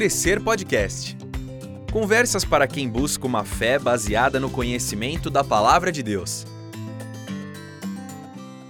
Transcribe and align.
Crescer 0.00 0.40
Podcast. 0.40 1.14
Conversas 1.92 2.42
para 2.42 2.66
quem 2.66 2.88
busca 2.88 3.26
uma 3.26 3.44
fé 3.44 3.78
baseada 3.78 4.40
no 4.40 4.48
conhecimento 4.48 5.28
da 5.28 5.44
palavra 5.44 5.92
de 5.92 6.02
Deus. 6.02 6.46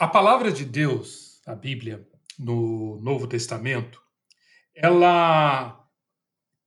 A 0.00 0.06
palavra 0.06 0.52
de 0.52 0.64
Deus, 0.64 1.40
a 1.44 1.56
Bíblia, 1.56 2.06
no 2.38 3.00
Novo 3.02 3.26
Testamento, 3.26 4.00
ela 4.72 5.84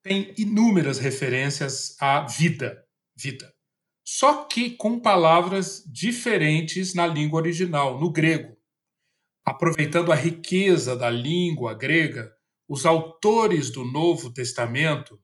tem 0.03 0.33
inúmeras 0.37 0.99
referências 0.99 1.95
à 2.01 2.27
vida, 2.27 2.83
vida. 3.15 3.49
Só 4.03 4.43
que 4.43 4.71
com 4.71 4.99
palavras 4.99 5.81
diferentes 5.89 6.93
na 6.93 7.07
língua 7.07 7.39
original, 7.39 7.97
no 8.01 8.11
grego. 8.11 8.57
Aproveitando 9.45 10.11
a 10.11 10.15
riqueza 10.15 10.93
da 10.93 11.09
língua 11.09 11.73
grega, 11.73 12.29
os 12.67 12.85
autores 12.85 13.71
do 13.71 13.85
Novo 13.85 14.33
Testamento 14.33 15.17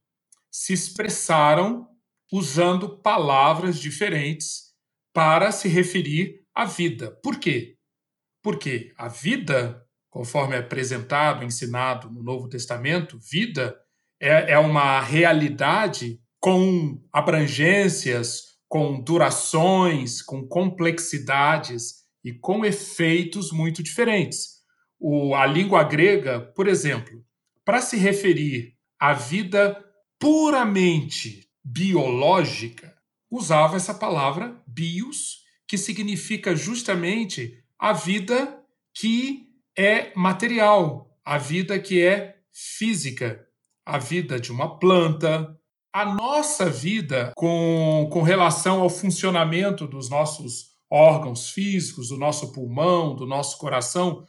se 0.49 0.71
expressaram 0.71 1.85
usando 2.31 3.01
palavras 3.01 3.77
diferentes 3.77 4.73
para 5.11 5.51
se 5.51 5.67
referir 5.67 6.45
à 6.55 6.63
vida. 6.63 7.11
Por 7.21 7.37
quê? 7.37 7.76
Porque 8.47 8.93
a 8.97 9.09
vida, 9.09 9.85
conforme 10.09 10.55
é 10.55 10.59
apresentado, 10.59 11.43
ensinado 11.43 12.09
no 12.09 12.23
Novo 12.23 12.47
Testamento, 12.47 13.19
vida 13.19 13.77
é, 14.21 14.53
é 14.53 14.57
uma 14.57 15.01
realidade 15.01 16.17
com 16.39 16.97
abrangências, 17.11 18.57
com 18.69 19.03
durações, 19.03 20.21
com 20.21 20.47
complexidades 20.47 22.05
e 22.23 22.31
com 22.31 22.63
efeitos 22.63 23.51
muito 23.51 23.83
diferentes. 23.83 24.61
O, 24.97 25.35
a 25.35 25.45
língua 25.45 25.83
grega, 25.83 26.39
por 26.39 26.69
exemplo, 26.69 27.21
para 27.65 27.81
se 27.81 27.97
referir 27.97 28.75
à 28.97 29.11
vida 29.11 29.77
puramente 30.17 31.49
biológica, 31.61 32.95
usava 33.29 33.75
essa 33.75 33.93
palavra 33.93 34.57
bios, 34.65 35.39
que 35.67 35.77
significa 35.77 36.55
justamente 36.55 37.61
a 37.79 37.93
vida 37.93 38.63
que 38.93 39.47
é 39.77 40.11
material, 40.15 41.15
a 41.23 41.37
vida 41.37 41.79
que 41.79 42.01
é 42.01 42.37
física, 42.51 43.45
a 43.85 43.97
vida 43.97 44.39
de 44.39 44.51
uma 44.51 44.79
planta, 44.79 45.55
a 45.93 46.05
nossa 46.05 46.69
vida 46.69 47.31
com, 47.35 48.09
com 48.11 48.21
relação 48.21 48.81
ao 48.81 48.89
funcionamento 48.89 49.87
dos 49.87 50.09
nossos 50.09 50.71
órgãos 50.89 51.49
físicos, 51.49 52.09
do 52.09 52.17
nosso 52.17 52.51
pulmão, 52.51 53.15
do 53.15 53.25
nosso 53.25 53.57
coração, 53.57 54.25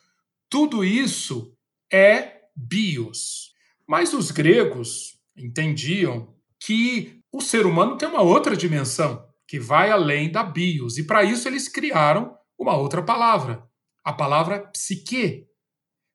tudo 0.51 0.85
isso 0.85 1.55
é 1.93 2.43
bios. 2.55 3.53
Mas 3.87 4.13
os 4.13 4.31
gregos 4.31 5.19
entendiam 5.37 6.35
que 6.61 7.21
o 7.33 7.41
ser 7.41 7.67
humano 7.67 7.97
tem 7.97 8.09
uma 8.09 8.23
outra 8.23 8.57
dimensão 8.57 9.27
que 9.47 9.59
vai 9.59 9.91
além 9.91 10.31
da 10.31 10.43
bios, 10.43 10.99
e 10.99 11.05
para 11.05 11.25
isso 11.25 11.49
eles 11.49 11.69
criaram 11.69 12.38
uma 12.59 12.77
outra 12.77 13.03
palavra, 13.03 13.65
a 14.05 14.13
palavra 14.13 14.67
psique, 14.73 15.47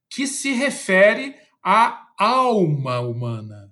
que 0.09 0.27
se 0.27 0.51
refere 0.51 1.35
à 1.63 2.07
alma 2.17 2.99
humana. 2.99 3.71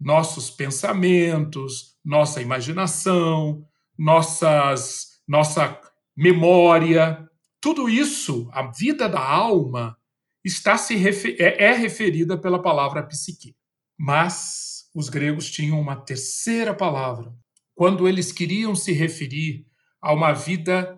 Nossos 0.00 0.50
pensamentos, 0.50 1.96
nossa 2.04 2.40
imaginação, 2.40 3.66
nossas, 3.98 5.20
nossa 5.26 5.80
memória, 6.16 7.28
tudo 7.60 7.88
isso, 7.88 8.48
a 8.52 8.70
vida 8.70 9.08
da 9.08 9.20
alma, 9.20 9.96
está 10.44 10.78
se 10.78 10.94
refer 10.94 11.36
é, 11.40 11.64
é 11.64 11.72
referida 11.72 12.38
pela 12.38 12.62
palavra 12.62 13.02
psique. 13.02 13.56
Mas 13.98 14.88
os 14.94 15.08
gregos 15.08 15.50
tinham 15.50 15.80
uma 15.80 15.96
terceira 15.96 16.72
palavra. 16.72 17.34
Quando 17.74 18.06
eles 18.06 18.30
queriam 18.30 18.74
se 18.74 18.92
referir 18.92 19.66
a 20.00 20.12
uma 20.12 20.32
vida 20.32 20.95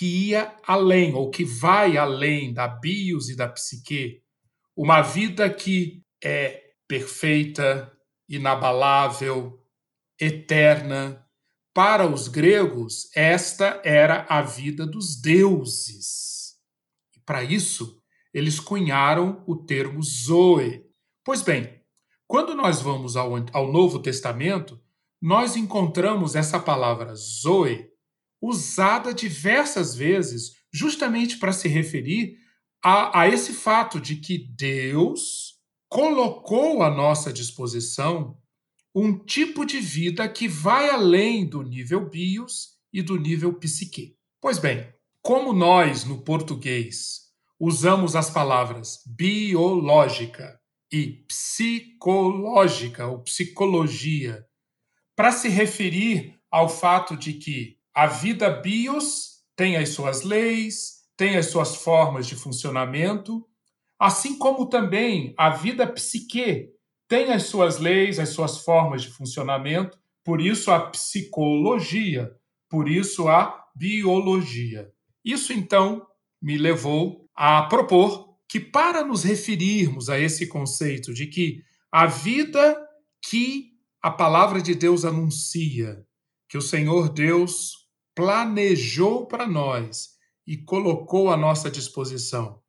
que 0.00 0.06
ia 0.06 0.56
além, 0.66 1.14
ou 1.14 1.28
que 1.28 1.44
vai 1.44 1.98
além 1.98 2.54
da 2.54 2.66
bios 2.66 3.28
e 3.28 3.36
da 3.36 3.46
psique, 3.46 4.22
uma 4.74 5.02
vida 5.02 5.50
que 5.50 6.02
é 6.24 6.70
perfeita, 6.88 7.92
inabalável, 8.26 9.62
eterna, 10.18 11.22
para 11.74 12.06
os 12.06 12.28
gregos, 12.28 13.14
esta 13.14 13.78
era 13.84 14.24
a 14.26 14.40
vida 14.40 14.86
dos 14.86 15.20
deuses. 15.20 16.54
E 17.14 17.20
para 17.20 17.44
isso, 17.44 18.00
eles 18.32 18.58
cunharam 18.58 19.44
o 19.46 19.54
termo 19.54 20.02
Zoe. 20.02 20.82
Pois 21.22 21.42
bem, 21.42 21.78
quando 22.26 22.54
nós 22.54 22.80
vamos 22.80 23.18
ao, 23.18 23.32
ao 23.52 23.70
Novo 23.70 23.98
Testamento, 23.98 24.80
nós 25.20 25.56
encontramos 25.56 26.34
essa 26.34 26.58
palavra 26.58 27.14
Zoe 27.14 27.89
usada 28.40 29.12
diversas 29.12 29.94
vezes, 29.94 30.56
justamente 30.72 31.38
para 31.38 31.52
se 31.52 31.68
referir 31.68 32.38
a, 32.82 33.20
a 33.20 33.28
esse 33.28 33.52
fato 33.52 34.00
de 34.00 34.16
que 34.16 34.38
Deus 34.38 35.58
colocou 35.88 36.82
à 36.82 36.90
nossa 36.90 37.32
disposição 37.32 38.38
um 38.94 39.18
tipo 39.18 39.64
de 39.64 39.78
vida 39.78 40.28
que 40.28 40.48
vai 40.48 40.88
além 40.88 41.46
do 41.46 41.62
nível 41.62 42.08
bios 42.08 42.78
e 42.92 43.02
do 43.02 43.16
nível 43.16 43.54
psique. 43.54 44.16
Pois 44.40 44.58
bem, 44.58 44.92
como 45.22 45.52
nós, 45.52 46.04
no 46.04 46.22
português, 46.22 47.30
usamos 47.58 48.16
as 48.16 48.30
palavras 48.30 49.02
biológica 49.06 50.58
e 50.90 51.24
psicológica 51.28 53.06
ou 53.06 53.22
psicologia 53.22 54.44
para 55.14 55.30
se 55.30 55.48
referir 55.48 56.40
ao 56.50 56.68
fato 56.68 57.16
de 57.16 57.34
que 57.34 57.79
a 57.94 58.06
vida 58.06 58.50
bios 58.50 59.40
tem 59.56 59.76
as 59.76 59.90
suas 59.90 60.22
leis, 60.22 61.00
tem 61.16 61.36
as 61.36 61.46
suas 61.46 61.76
formas 61.76 62.26
de 62.26 62.34
funcionamento, 62.34 63.46
assim 63.98 64.38
como 64.38 64.66
também 64.66 65.34
a 65.36 65.50
vida 65.50 65.86
psique 65.86 66.70
tem 67.06 67.32
as 67.32 67.42
suas 67.44 67.78
leis, 67.78 68.20
as 68.20 68.28
suas 68.28 68.58
formas 68.58 69.02
de 69.02 69.10
funcionamento, 69.10 69.98
por 70.24 70.40
isso 70.40 70.70
a 70.70 70.78
psicologia, 70.90 72.30
por 72.68 72.88
isso 72.88 73.28
a 73.28 73.66
biologia. 73.74 74.88
Isso 75.24 75.52
então 75.52 76.06
me 76.40 76.56
levou 76.56 77.28
a 77.34 77.62
propor 77.64 78.36
que, 78.48 78.60
para 78.60 79.04
nos 79.04 79.24
referirmos 79.24 80.08
a 80.08 80.18
esse 80.18 80.46
conceito 80.46 81.12
de 81.12 81.26
que 81.26 81.62
a 81.90 82.06
vida 82.06 82.76
que 83.28 83.72
a 84.00 84.10
palavra 84.10 84.62
de 84.62 84.74
Deus 84.74 85.04
anuncia, 85.04 86.04
que 86.48 86.56
o 86.56 86.62
Senhor 86.62 87.08
Deus 87.08 87.79
planejou 88.14 89.26
para 89.26 89.46
nós 89.46 90.10
e 90.46 90.56
colocou 90.56 91.30
à 91.30 91.36
nossa 91.36 91.70
disposição, 91.70 92.60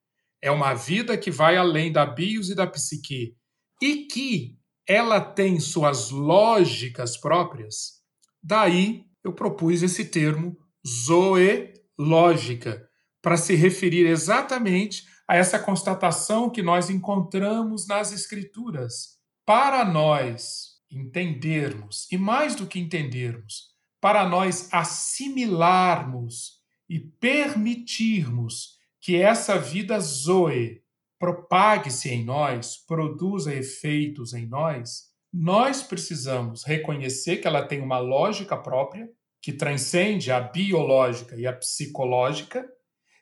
é 0.42 0.50
uma 0.50 0.74
vida 0.74 1.18
que 1.18 1.30
vai 1.30 1.56
além 1.56 1.92
da 1.92 2.06
bios 2.06 2.50
e 2.50 2.56
da 2.56 2.66
psique 2.66 3.36
e 3.82 4.08
que 4.08 4.58
ela 4.88 5.22
tem 5.22 5.60
suas 5.60 6.10
lógicas 6.10 7.18
próprias. 7.18 8.02
Daí 8.42 9.06
eu 9.24 9.34
propus 9.34 9.84
esse 9.84 10.06
termo 10.06 10.58
zoológica 10.86 12.88
para 13.22 13.38
se 13.38 13.56
referir 13.56 14.08
exatamente 14.08 15.06
a 15.28 15.36
essa 15.36 15.60
constatação 15.60 16.50
que 16.50 16.62
nós 16.62 16.90
encontramos 16.90 17.88
nas 17.88 18.12
Escrituras. 18.12 19.20
Para 19.46 19.86
nós 19.86 20.72
entendermos, 20.92 22.08
e 22.12 22.18
mais 22.18 22.56
do 22.56 22.68
que 22.68 22.80
entendermos, 22.80 23.71
para 24.02 24.28
nós 24.28 24.68
assimilarmos 24.74 26.60
e 26.90 27.00
permitirmos 27.00 28.80
que 29.00 29.16
essa 29.16 29.58
vida 29.58 30.00
zoe 30.00 30.82
propague-se 31.20 32.10
em 32.10 32.26
nós, 32.26 32.76
produza 32.76 33.54
efeitos 33.54 34.34
em 34.34 34.48
nós, 34.48 35.12
nós 35.32 35.84
precisamos 35.84 36.64
reconhecer 36.64 37.38
que 37.38 37.48
ela 37.48 37.66
tem 37.66 37.80
uma 37.80 38.00
lógica 38.00 38.58
própria, 38.58 39.08
que 39.40 39.54
transcende 39.54 40.32
a 40.32 40.40
biológica 40.42 41.36
e 41.36 41.46
a 41.46 41.54
psicológica, 41.54 42.68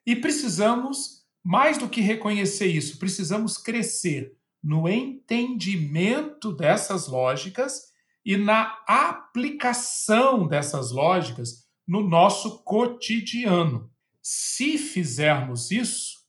e 0.05 0.15
precisamos, 0.15 1.25
mais 1.43 1.77
do 1.77 1.89
que 1.89 2.01
reconhecer 2.01 2.67
isso, 2.67 2.97
precisamos 2.97 3.57
crescer 3.57 4.33
no 4.63 4.87
entendimento 4.89 6.53
dessas 6.53 7.07
lógicas 7.07 7.88
e 8.25 8.37
na 8.37 8.77
aplicação 8.87 10.47
dessas 10.47 10.91
lógicas 10.91 11.65
no 11.87 12.07
nosso 12.07 12.63
cotidiano. 12.63 13.89
Se 14.21 14.77
fizermos 14.77 15.71
isso, 15.71 16.19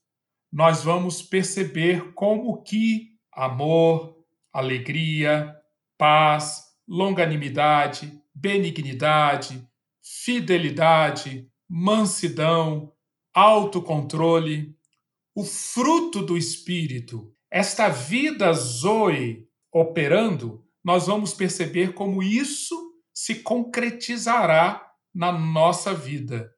nós 0.51 0.83
vamos 0.83 1.21
perceber 1.21 2.13
como 2.13 2.61
que 2.63 3.11
amor, 3.31 4.17
alegria, 4.51 5.55
paz, 5.97 6.63
longanimidade, 6.87 8.21
benignidade, 8.33 9.65
fidelidade, 10.01 11.47
mansidão, 11.69 12.91
autocontrole, 13.33 14.75
o 15.33 15.43
fruto 15.43 16.21
do 16.21 16.37
espírito, 16.37 17.33
esta 17.49 17.87
vida 17.87 18.51
zoe 18.51 19.47
operando, 19.71 20.65
nós 20.83 21.07
vamos 21.07 21.33
perceber 21.33 21.93
como 21.93 22.23
isso 22.23 22.75
se 23.13 23.35
concretizará 23.35 24.85
na 25.13 25.31
nossa 25.31 25.93
vida, 25.93 26.49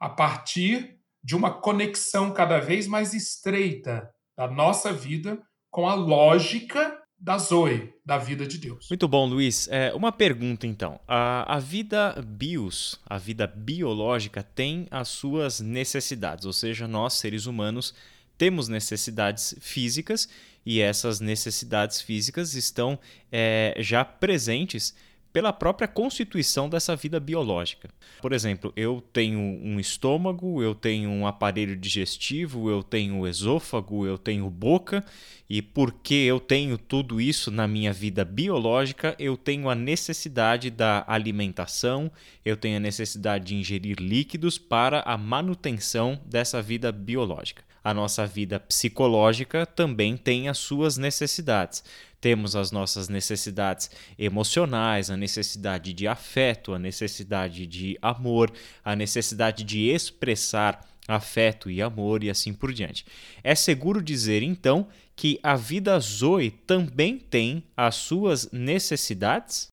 a 0.00 0.08
partir 0.08 0.98
de 1.22 1.36
uma 1.36 1.50
conexão 1.50 2.32
cada 2.32 2.58
vez 2.58 2.86
mais 2.86 3.12
estreita 3.12 4.08
da 4.36 4.48
nossa 4.48 4.92
vida 4.92 5.40
com 5.70 5.88
a 5.88 5.94
lógica 5.94 6.96
da 7.20 7.36
Zoe, 7.36 7.92
da 8.06 8.16
vida 8.16 8.46
de 8.46 8.58
Deus. 8.58 8.86
Muito 8.88 9.08
bom, 9.08 9.26
Luiz. 9.26 9.68
É, 9.68 9.92
uma 9.92 10.12
pergunta 10.12 10.66
então. 10.66 11.00
A, 11.06 11.56
a 11.56 11.58
vida 11.58 12.14
bios, 12.24 12.98
a 13.04 13.18
vida 13.18 13.46
biológica, 13.46 14.42
tem 14.42 14.86
as 14.90 15.08
suas 15.08 15.58
necessidades, 15.60 16.46
ou 16.46 16.52
seja, 16.52 16.86
nós, 16.86 17.14
seres 17.14 17.46
humanos, 17.46 17.92
temos 18.38 18.68
necessidades 18.68 19.56
físicas 19.60 20.28
e 20.68 20.82
essas 20.82 21.18
necessidades 21.18 21.98
físicas 21.98 22.52
estão 22.52 22.98
é, 23.32 23.74
já 23.78 24.04
presentes 24.04 24.94
pela 25.32 25.50
própria 25.50 25.88
constituição 25.88 26.68
dessa 26.68 26.94
vida 26.94 27.18
biológica. 27.18 27.88
Por 28.20 28.34
exemplo, 28.34 28.70
eu 28.76 29.02
tenho 29.10 29.38
um 29.38 29.80
estômago, 29.80 30.62
eu 30.62 30.74
tenho 30.74 31.08
um 31.08 31.26
aparelho 31.26 31.74
digestivo, 31.74 32.68
eu 32.68 32.82
tenho 32.82 33.26
esôfago, 33.26 34.04
eu 34.04 34.18
tenho 34.18 34.50
boca, 34.50 35.02
e 35.48 35.62
porque 35.62 36.14
eu 36.14 36.38
tenho 36.38 36.76
tudo 36.76 37.18
isso 37.18 37.50
na 37.50 37.66
minha 37.66 37.92
vida 37.92 38.22
biológica, 38.22 39.16
eu 39.18 39.38
tenho 39.38 39.70
a 39.70 39.74
necessidade 39.74 40.68
da 40.70 41.02
alimentação, 41.08 42.12
eu 42.44 42.58
tenho 42.58 42.76
a 42.76 42.80
necessidade 42.80 43.46
de 43.46 43.54
ingerir 43.54 43.96
líquidos 43.98 44.58
para 44.58 45.00
a 45.00 45.16
manutenção 45.16 46.20
dessa 46.26 46.60
vida 46.60 46.92
biológica. 46.92 47.67
A 47.88 47.94
nossa 47.94 48.26
vida 48.26 48.60
psicológica 48.60 49.64
também 49.64 50.14
tem 50.14 50.46
as 50.46 50.58
suas 50.58 50.98
necessidades 50.98 51.82
temos 52.20 52.56
as 52.56 52.70
nossas 52.70 53.08
necessidades 53.08 53.90
emocionais, 54.18 55.08
a 55.08 55.16
necessidade 55.16 55.92
de 55.92 56.08
afeto, 56.08 56.74
a 56.74 56.78
necessidade 56.78 57.64
de 57.64 57.96
amor, 58.02 58.52
a 58.84 58.96
necessidade 58.96 59.62
de 59.62 59.88
expressar 59.88 60.84
afeto 61.06 61.70
e 61.70 61.80
amor 61.80 62.22
e 62.24 62.28
assim 62.28 62.52
por 62.52 62.72
diante. 62.72 63.06
É 63.42 63.54
seguro 63.54 64.02
dizer 64.02 64.42
então 64.42 64.88
que 65.14 65.38
a 65.42 65.54
vida 65.56 65.98
Zoe 66.00 66.50
também 66.50 67.18
tem 67.18 67.64
as 67.76 67.94
suas 67.94 68.50
necessidades? 68.50 69.68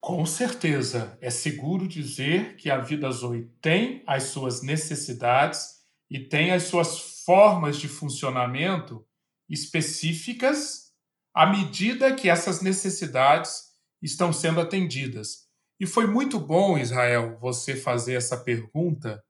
Com 0.00 0.24
certeza, 0.24 1.18
é 1.20 1.30
seguro 1.30 1.88
dizer 1.88 2.56
que 2.56 2.70
a 2.70 2.78
vida 2.78 3.10
Zoe 3.10 3.50
tem 3.60 4.02
as 4.06 4.24
suas 4.24 4.62
necessidades 4.62 5.80
e 6.08 6.20
tem 6.20 6.52
as 6.52 6.64
suas 6.64 7.15
formas 7.26 7.78
de 7.78 7.88
funcionamento 7.88 9.04
específicas 9.48 10.92
à 11.34 11.44
medida 11.44 12.14
que 12.14 12.30
essas 12.30 12.62
necessidades 12.62 13.72
estão 14.00 14.32
sendo 14.32 14.60
atendidas. 14.60 15.48
E 15.78 15.86
foi 15.86 16.06
muito 16.06 16.38
bom, 16.38 16.78
Israel, 16.78 17.36
você 17.40 17.76
fazer 17.76 18.14
essa 18.14 18.38
pergunta, 18.38 19.22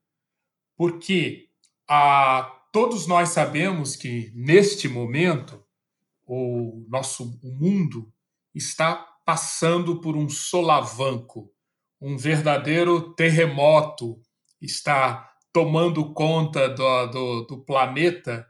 porque 0.77 1.49
a, 1.89 2.43
todos 2.71 3.07
nós 3.07 3.29
sabemos 3.29 3.95
que 3.95 4.31
neste 4.35 4.87
momento 4.87 5.65
o 6.25 6.85
nosso 6.87 7.39
o 7.43 7.51
mundo 7.51 8.13
está 8.53 8.95
passando 9.25 9.99
por 9.99 10.15
um 10.15 10.29
solavanco, 10.29 11.51
um 11.99 12.15
verdadeiro 12.15 13.13
terremoto 13.15 14.21
está 14.61 15.26
tomando 15.53 16.13
conta 16.13 16.69
do, 16.69 17.07
do, 17.07 17.41
do 17.43 17.57
planeta 17.65 18.47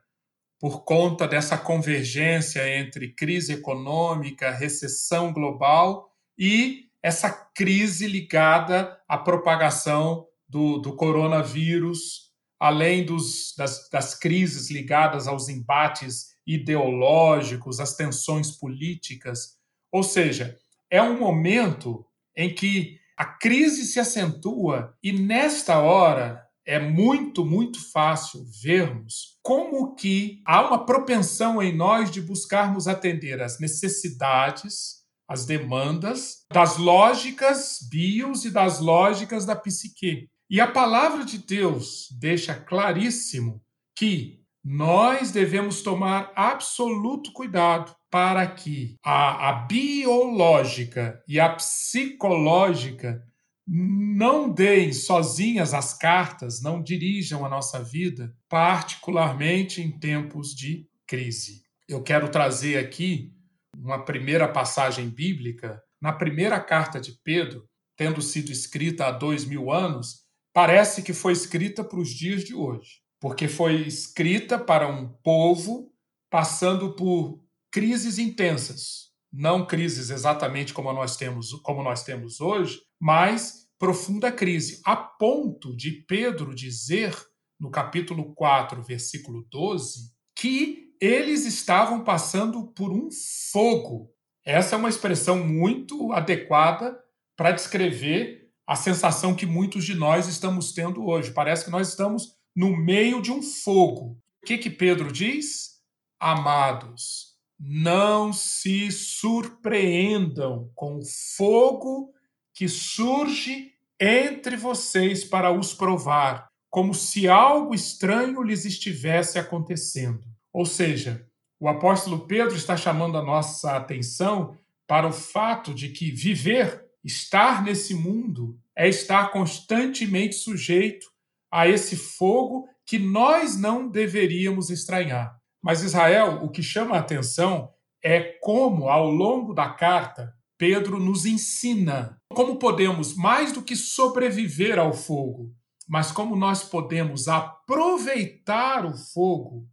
por 0.60 0.84
conta 0.84 1.28
dessa 1.28 1.58
convergência 1.58 2.68
entre 2.80 3.14
crise 3.14 3.54
econômica, 3.54 4.52
recessão 4.52 5.32
global 5.32 6.12
e 6.38 6.88
essa 7.02 7.30
crise 7.30 8.08
ligada 8.08 9.00
à 9.08 9.18
propagação 9.18 10.26
do, 10.48 10.80
do 10.80 10.96
coronavírus, 10.96 12.32
além 12.60 13.06
dos, 13.06 13.54
das, 13.56 13.88
das 13.90 14.16
crises 14.16 14.72
ligadas 14.72 15.28
aos 15.28 15.48
embates 15.48 16.36
ideológicos, 16.46 17.80
às 17.80 17.96
tensões 17.96 18.52
políticas. 18.52 19.58
Ou 19.92 20.02
seja, 20.02 20.58
é 20.90 21.02
um 21.02 21.20
momento 21.20 22.06
em 22.36 22.54
que 22.54 23.00
a 23.16 23.26
crise 23.26 23.86
se 23.86 24.00
acentua 24.00 24.96
e, 25.04 25.12
nesta 25.12 25.80
hora, 25.80 26.47
é 26.68 26.78
muito, 26.78 27.46
muito 27.46 27.80
fácil 27.92 28.46
vermos 28.62 29.38
como 29.42 29.96
que 29.96 30.42
há 30.46 30.68
uma 30.68 30.86
propensão 30.86 31.64
em 31.64 31.74
nós 31.74 32.12
de 32.12 32.22
buscarmos 32.22 32.90
atender 32.90 33.42
às 33.42 33.58
necessidades, 33.58 34.98
às 35.26 35.46
demandas 35.46 36.44
das 36.52 36.78
lógicas 36.78 37.80
bios 37.90 38.44
e 38.44 38.52
das 38.52 38.82
lógicas 38.82 39.46
da 39.46 39.56
psique. 39.56 40.28
E 40.50 40.60
a 40.60 40.68
palavra 40.68 41.24
de 41.24 41.38
Deus 41.38 42.10
deixa 42.20 42.54
claríssimo 42.54 43.62
que 43.98 44.42
nós 44.64 45.32
devemos 45.32 45.82
tomar 45.82 46.34
absoluto 46.36 47.32
cuidado 47.32 47.96
para 48.12 48.46
que 48.46 48.96
a, 49.04 49.50
a 49.50 49.54
biológica 49.54 51.24
e 51.26 51.40
a 51.40 51.50
psicológica 51.50 53.24
não 53.68 54.50
deem 54.50 54.94
sozinhas 54.94 55.74
as 55.74 55.94
cartas, 55.94 56.62
não 56.62 56.82
dirijam 56.82 57.46
a 57.46 57.50
nossa 57.50 57.84
vida, 57.84 58.34
particularmente 58.48 59.82
em 59.82 59.92
tempos 59.92 60.56
de 60.56 60.88
crise. 61.06 61.64
Eu 61.88 62.02
quero 62.02 62.30
trazer 62.30 62.78
aqui 62.78 63.34
uma 63.76 64.06
primeira 64.06 64.48
passagem 64.48 65.10
bíblica. 65.10 65.82
Na 66.02 66.14
primeira 66.14 66.60
carta 66.60 67.00
de 67.02 67.12
Pedro, 67.24 67.68
tendo 67.98 68.22
sido 68.22 68.52
escrita 68.52 69.08
há 69.08 69.12
dois 69.12 69.44
mil 69.44 69.72
anos, 69.72 70.22
parece 70.54 71.02
que 71.02 71.14
foi 71.14 71.34
escrita 71.34 71.84
para 71.84 72.00
os 72.00 72.10
dias 72.10 72.44
de 72.46 72.56
hoje, 72.56 73.02
porque 73.20 73.48
foi 73.48 73.82
escrita 73.82 74.58
para 74.58 74.88
um 74.88 75.10
povo 75.24 75.92
passando 76.30 76.96
por 76.96 77.44
crises 77.72 78.18
intensas, 78.18 79.12
não 79.32 79.66
crises 79.66 80.10
exatamente 80.10 80.74
como 80.74 80.92
nós 80.94 81.18
temos, 81.18 81.52
como 81.64 81.84
nós 81.84 82.04
temos 82.04 82.40
hoje, 82.40 82.80
mas 83.00 83.68
profunda 83.80 84.32
crise, 84.32 84.82
a 84.84 84.96
ponto 84.96 85.76
de 85.76 85.92
Pedro 85.92 86.56
dizer 86.56 87.16
no 87.60 87.70
capítulo 87.70 88.34
4, 88.34 88.82
versículo 88.84 89.46
12, 89.52 90.12
que 90.36 90.94
eles 91.00 91.46
estavam 91.46 92.04
passando 92.04 92.68
por 92.68 92.92
um 92.92 93.10
fogo. 93.52 94.12
Essa 94.44 94.76
é 94.76 94.78
uma 94.78 94.90
expressão 94.90 95.46
muito 95.46 96.12
adequada 96.12 96.98
para 97.36 97.52
descrever 97.52 98.50
a 98.66 98.76
sensação 98.76 99.36
que 99.36 99.46
muitos 99.46 99.86
de 99.86 99.96
nós 99.96 100.28
estamos 100.28 100.72
tendo 100.74 101.06
hoje. 101.06 101.32
Parece 101.32 101.66
que 101.66 101.72
nós 101.72 101.90
estamos 101.90 102.36
no 102.56 102.76
meio 102.76 103.22
de 103.22 103.32
um 103.32 103.42
fogo. 103.42 104.18
O 104.42 104.46
que, 104.46 104.58
que 104.58 104.70
Pedro 104.70 105.12
diz? 105.12 105.78
Amados, 106.20 107.36
não 107.60 108.34
se 108.34 108.92
surpreendam 108.92 110.72
com 110.74 110.98
o 110.98 111.06
fogo 111.38 112.12
que 112.58 112.68
surge 112.68 113.72
entre 114.00 114.58
vocês 114.58 115.24
para 115.24 115.52
os 115.52 115.76
provar, 115.76 116.48
como 116.72 116.92
se 116.92 117.28
algo 117.28 117.76
estranho 117.76 118.42
lhes 118.42 118.66
estivesse 118.66 119.38
acontecendo. 119.38 120.26
Ou 120.52 120.66
seja, 120.66 121.24
o 121.60 121.70
apóstolo 121.70 122.26
Pedro 122.26 122.56
está 122.56 122.76
chamando 122.76 123.16
a 123.16 123.22
nossa 123.22 123.76
atenção 123.76 124.58
para 124.88 125.08
o 125.08 125.14
fato 125.14 125.72
de 125.72 125.90
que 125.90 126.10
viver, 126.10 126.84
estar 127.04 127.64
nesse 127.64 127.94
mundo, 127.94 128.60
é 128.76 128.90
estar 128.90 129.30
constantemente 129.30 130.34
sujeito 130.34 131.06
a 131.52 131.68
esse 131.68 131.96
fogo 131.96 132.68
que 132.88 132.98
nós 132.98 133.56
não 133.56 133.88
deveríamos 133.88 134.72
estranhar. 134.72 135.38
Mas 135.62 135.84
Israel, 135.84 136.44
o 136.44 136.50
que 136.50 136.64
chama 136.64 136.96
a 136.96 137.02
atenção 137.02 137.72
é 138.04 138.20
como, 138.42 138.90
ao 138.90 139.12
longo 139.12 139.54
da 139.54 139.70
carta, 139.70 140.36
Pedro 140.58 141.00
nos 141.00 141.24
ensina 141.28 142.20
como 142.38 142.60
podemos, 142.60 143.16
mais 143.16 143.52
do 143.52 143.64
que 143.64 143.76
sobreviver 143.76 144.78
ao 144.78 144.94
fogo, 144.94 145.56
mas 145.88 146.12
como 146.12 146.36
nós 146.36 146.64
podemos 146.64 147.28
aproveitar 147.28 148.86
o 148.86 148.96
fogo 148.96 149.68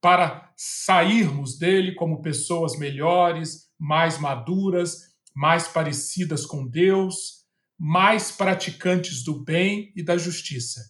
para 0.00 0.52
sairmos 0.56 1.58
dele 1.58 1.96
como 1.96 2.22
pessoas 2.22 2.78
melhores, 2.78 3.68
mais 3.76 4.20
maduras, 4.20 5.16
mais 5.34 5.66
parecidas 5.66 6.46
com 6.46 6.64
Deus, 6.64 7.44
mais 7.76 8.30
praticantes 8.30 9.24
do 9.24 9.42
bem 9.42 9.92
e 9.96 10.00
da 10.00 10.16
justiça. 10.16 10.80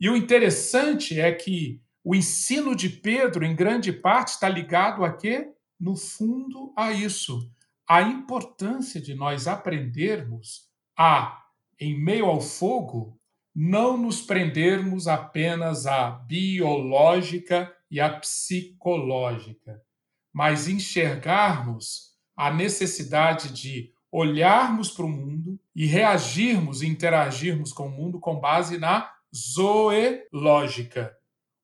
E 0.00 0.08
o 0.08 0.16
interessante 0.16 1.20
é 1.20 1.30
que 1.30 1.82
o 2.02 2.14
ensino 2.14 2.74
de 2.74 2.88
Pedro, 2.88 3.44
em 3.44 3.54
grande 3.54 3.92
parte, 3.92 4.28
está 4.28 4.48
ligado 4.48 5.04
a 5.04 5.14
quê? 5.14 5.46
No 5.78 5.94
fundo, 5.94 6.72
a 6.74 6.90
isso. 6.90 7.52
A 7.86 8.02
importância 8.02 9.00
de 9.00 9.14
nós 9.14 9.46
aprendermos 9.46 10.68
a, 10.96 11.42
em 11.78 11.98
meio 11.98 12.26
ao 12.26 12.40
fogo, 12.40 13.20
não 13.54 13.96
nos 13.96 14.22
prendermos 14.22 15.06
apenas 15.06 15.86
à 15.86 16.10
biológica 16.10 17.72
e 17.90 18.00
à 18.00 18.10
psicológica, 18.18 19.80
mas 20.32 20.66
enxergarmos 20.66 22.14
a 22.36 22.52
necessidade 22.52 23.52
de 23.52 23.92
olharmos 24.10 24.90
para 24.90 25.04
o 25.04 25.08
mundo 25.08 25.60
e 25.74 25.86
reagirmos 25.86 26.82
e 26.82 26.86
interagirmos 26.86 27.72
com 27.72 27.86
o 27.86 27.90
mundo 27.90 28.18
com 28.18 28.40
base 28.40 28.78
na 28.78 29.12
zoológica, 29.34 31.16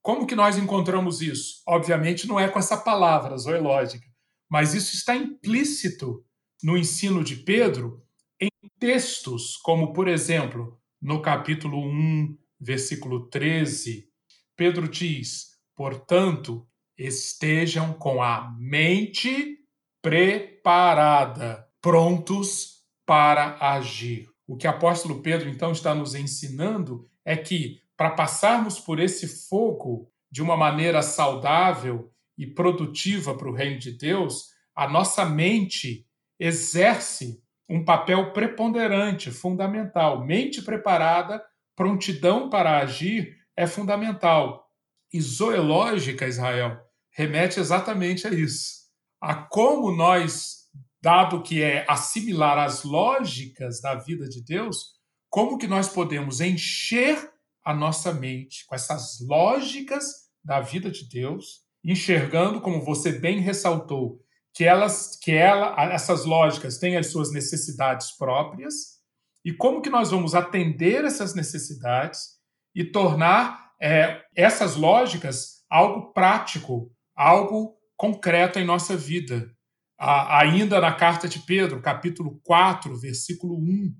como 0.03 0.27
que 0.27 0.35
nós 0.35 0.59
encontramos 0.59 1.21
isso? 1.21 1.63
Obviamente 1.67 2.27
não 2.27 2.41
é 2.41 2.49
com 2.49 2.59
essa 2.59 2.77
palavra, 2.77 3.37
zoológica, 3.37 4.10
mas 4.51 4.75
isso 4.75 4.97
está 4.97 5.15
implícito 5.15 6.25
no 6.63 6.77
ensino 6.77 7.23
de 7.23 7.37
Pedro 7.37 8.03
em 8.41 8.51
textos, 8.79 9.57
como, 9.57 9.93
por 9.93 10.09
exemplo, 10.09 10.79
no 11.01 11.23
capítulo 11.23 11.79
1, 11.79 12.37
versículo 12.59 13.29
13, 13.29 14.09
Pedro 14.57 14.89
diz: 14.89 15.59
portanto, 15.77 16.67
estejam 16.99 17.95
com 17.95 18.23
a 18.23 18.55
mente 18.59 19.59
preparada, 20.03 21.67
prontos 21.81 22.81
para 23.07 23.57
agir. 23.61 24.29
O 24.47 24.57
que 24.57 24.67
o 24.67 24.71
apóstolo 24.71 25.23
Pedro 25.23 25.49
então 25.49 25.73
está 25.73 25.95
nos 25.95 26.15
ensinando 26.15 27.09
é 27.25 27.37
que 27.37 27.81
para 27.97 28.11
passarmos 28.11 28.81
por 28.81 28.99
esse 28.99 29.49
fogo 29.49 30.11
de 30.31 30.43
uma 30.43 30.57
maneira 30.57 31.03
saudável 31.03 32.13
e 32.41 32.47
produtiva 32.47 33.37
para 33.37 33.51
o 33.51 33.53
reino 33.53 33.79
de 33.79 33.93
Deus, 33.93 34.47
a 34.75 34.89
nossa 34.89 35.27
mente 35.27 36.07
exerce 36.39 37.45
um 37.69 37.85
papel 37.85 38.33
preponderante, 38.33 39.31
fundamental. 39.31 40.25
Mente 40.25 40.63
preparada, 40.63 41.45
prontidão 41.77 42.49
para 42.49 42.79
agir 42.79 43.37
é 43.55 43.67
fundamental. 43.67 44.67
E 45.13 45.21
zoológica, 45.21 46.27
Israel, 46.27 46.81
remete 47.11 47.61
exatamente 47.61 48.27
a 48.27 48.31
isso. 48.31 48.87
A 49.21 49.35
como 49.35 49.95
nós, 49.95 50.71
dado 51.03 51.43
que 51.43 51.63
é 51.63 51.85
assimilar 51.87 52.57
as 52.59 52.85
lógicas 52.85 53.83
da 53.83 53.97
vida 53.97 54.27
de 54.27 54.43
Deus, 54.43 54.95
como 55.29 55.59
que 55.59 55.67
nós 55.67 55.91
podemos 55.91 56.41
encher 56.41 57.31
a 57.63 57.75
nossa 57.75 58.15
mente 58.15 58.65
com 58.67 58.75
essas 58.75 59.21
lógicas 59.21 60.31
da 60.43 60.59
vida 60.63 60.91
de 60.91 61.07
Deus, 61.07 61.69
enxergando, 61.85 62.61
como 62.61 62.85
você 62.85 63.13
bem 63.13 63.41
ressaltou, 63.41 64.21
que 64.55 64.65
elas, 64.65 65.17
que 65.17 65.33
ela, 65.33 65.75
essas 65.93 66.25
lógicas 66.25 66.79
têm 66.79 66.97
as 66.97 67.09
suas 67.09 67.33
necessidades 67.33 68.17
próprias 68.17 69.01
e 69.45 69.53
como 69.53 69.81
que 69.81 69.91
nós 69.91 70.11
vamos 70.11 70.35
atender 70.35 71.05
essas 71.05 71.35
necessidades 71.35 72.39
e 72.75 72.85
tornar 72.85 73.73
é, 73.81 74.23
essas 74.37 74.77
lógicas 74.77 75.65
algo 75.71 76.13
prático, 76.13 76.91
algo 77.15 77.77
concreto 77.97 78.59
em 78.59 78.65
nossa 78.65 78.97
vida. 78.97 79.51
A, 79.99 80.41
ainda 80.41 80.81
na 80.81 80.93
carta 80.93 81.29
de 81.29 81.39
Pedro, 81.41 81.81
capítulo 81.81 82.41
4, 82.45 82.97
versículo 82.97 83.57
1, 83.57 83.95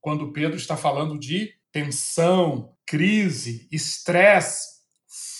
quando 0.00 0.32
Pedro 0.32 0.56
está 0.56 0.76
falando 0.76 1.18
de 1.18 1.52
tensão, 1.72 2.76
crise, 2.86 3.68
estresse, 3.72 4.82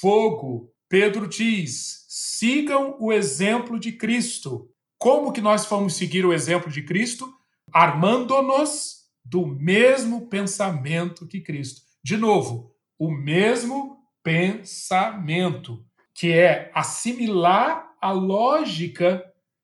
fogo. 0.00 0.73
Pedro 0.94 1.26
diz: 1.26 2.06
sigam 2.08 2.96
o 3.00 3.12
exemplo 3.12 3.80
de 3.80 3.90
Cristo. 3.90 4.70
Como 4.96 5.32
que 5.32 5.40
nós 5.40 5.66
vamos 5.66 5.96
seguir 5.96 6.24
o 6.24 6.32
exemplo 6.32 6.70
de 6.70 6.84
Cristo? 6.84 7.28
Armando-nos 7.72 8.98
do 9.24 9.44
mesmo 9.44 10.28
pensamento 10.28 11.26
que 11.26 11.40
Cristo. 11.40 11.80
De 12.00 12.16
novo, 12.16 12.76
o 12.96 13.10
mesmo 13.10 14.04
pensamento, 14.22 15.84
que 16.14 16.30
é 16.30 16.70
assimilar 16.72 17.92
a 18.00 18.12
lógica 18.12 19.20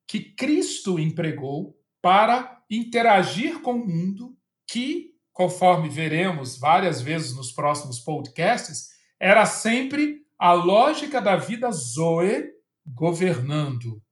que 0.09 0.19
Cristo 0.19 0.99
empregou 0.99 1.79
para 2.03 2.61
interagir 2.69 3.61
com 3.61 3.75
o 3.75 3.87
mundo 3.87 4.37
que 4.69 5.13
conforme 5.33 5.89
veremos 5.89 6.59
várias 6.59 7.01
vezes 7.01 7.37
nos 7.37 7.53
próximos 7.53 8.01
podcasts, 8.01 8.89
era 9.21 9.47
sempre 9.47 10.29
a 10.41 10.53
lógica 10.53 11.21
da 11.21 11.37
vida 11.37 11.71
Zoe 11.71 12.51
governando, 12.87 14.03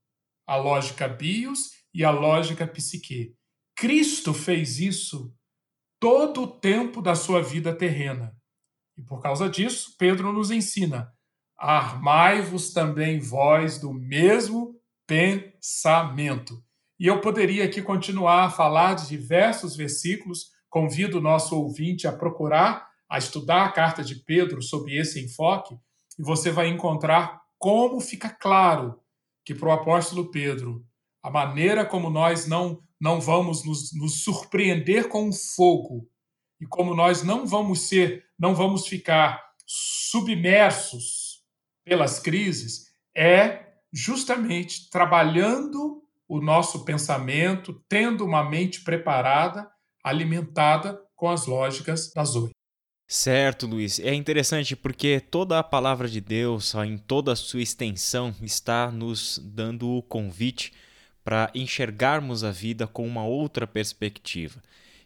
a 0.46 0.56
lógica 0.56 1.08
bios 1.08 1.70
e 1.94 2.04
a 2.04 2.10
lógica 2.10 2.66
psique. 2.66 3.34
Cristo 3.74 4.34
fez 4.34 4.78
isso 4.78 5.34
todo 5.98 6.42
o 6.42 6.46
tempo 6.46 7.00
da 7.00 7.14
sua 7.14 7.42
vida 7.42 7.74
terrena. 7.74 8.36
E 8.96 9.02
por 9.02 9.22
causa 9.22 9.48
disso, 9.48 9.94
Pedro 9.98 10.30
nos 10.30 10.50
ensina: 10.50 11.10
armai-vos 11.56 12.74
também 12.74 13.18
vós 13.18 13.78
do 13.78 13.94
mesmo 13.94 14.78
pensamento. 15.06 16.62
E 17.00 17.06
eu 17.06 17.22
poderia 17.22 17.64
aqui 17.64 17.80
continuar 17.80 18.44
a 18.44 18.50
falar 18.50 18.94
de 18.94 19.08
diversos 19.08 19.74
versículos 19.74 20.50
Convido 20.68 21.16
o 21.16 21.22
nosso 21.22 21.56
ouvinte 21.56 22.06
a 22.06 22.12
procurar, 22.12 22.86
a 23.08 23.16
estudar 23.16 23.64
a 23.64 23.72
carta 23.72 24.04
de 24.04 24.16
Pedro 24.16 24.60
sob 24.60 24.94
esse 24.94 25.18
enfoque, 25.18 25.78
e 26.18 26.22
você 26.22 26.50
vai 26.50 26.68
encontrar 26.68 27.40
como 27.58 28.00
fica 28.00 28.28
claro 28.28 29.00
que 29.44 29.54
para 29.54 29.68
o 29.68 29.72
apóstolo 29.72 30.30
Pedro, 30.30 30.84
a 31.22 31.30
maneira 31.30 31.84
como 31.84 32.10
nós 32.10 32.46
não, 32.46 32.82
não 33.00 33.20
vamos 33.20 33.64
nos, 33.64 33.92
nos 33.94 34.22
surpreender 34.22 35.08
com 35.08 35.28
o 35.28 35.32
fogo 35.32 36.08
e 36.60 36.66
como 36.66 36.94
nós 36.94 37.22
não 37.22 37.46
vamos 37.46 37.88
ser, 37.88 38.24
não 38.38 38.54
vamos 38.54 38.86
ficar 38.86 39.42
submersos 39.66 41.42
pelas 41.84 42.18
crises, 42.18 42.88
é 43.16 43.66
justamente 43.92 44.90
trabalhando 44.90 46.02
o 46.28 46.40
nosso 46.40 46.84
pensamento, 46.84 47.82
tendo 47.88 48.24
uma 48.24 48.44
mente 48.44 48.82
preparada, 48.82 49.70
alimentada 50.04 51.00
com 51.16 51.28
as 51.28 51.46
lógicas 51.46 52.12
da 52.12 52.22
Zoe. 52.24 52.50
Certo, 53.10 53.66
Luiz. 53.66 53.98
É 53.98 54.12
interessante 54.12 54.76
porque 54.76 55.18
toda 55.18 55.58
a 55.58 55.62
palavra 55.62 56.06
de 56.06 56.20
Deus, 56.20 56.74
em 56.74 56.98
toda 56.98 57.32
a 57.32 57.36
sua 57.36 57.62
extensão, 57.62 58.34
está 58.42 58.90
nos 58.92 59.40
dando 59.42 59.88
o 59.88 60.02
convite 60.02 60.74
para 61.24 61.50
enxergarmos 61.54 62.44
a 62.44 62.50
vida 62.50 62.86
com 62.86 63.06
uma 63.06 63.24
outra 63.24 63.66
perspectiva. 63.66 64.62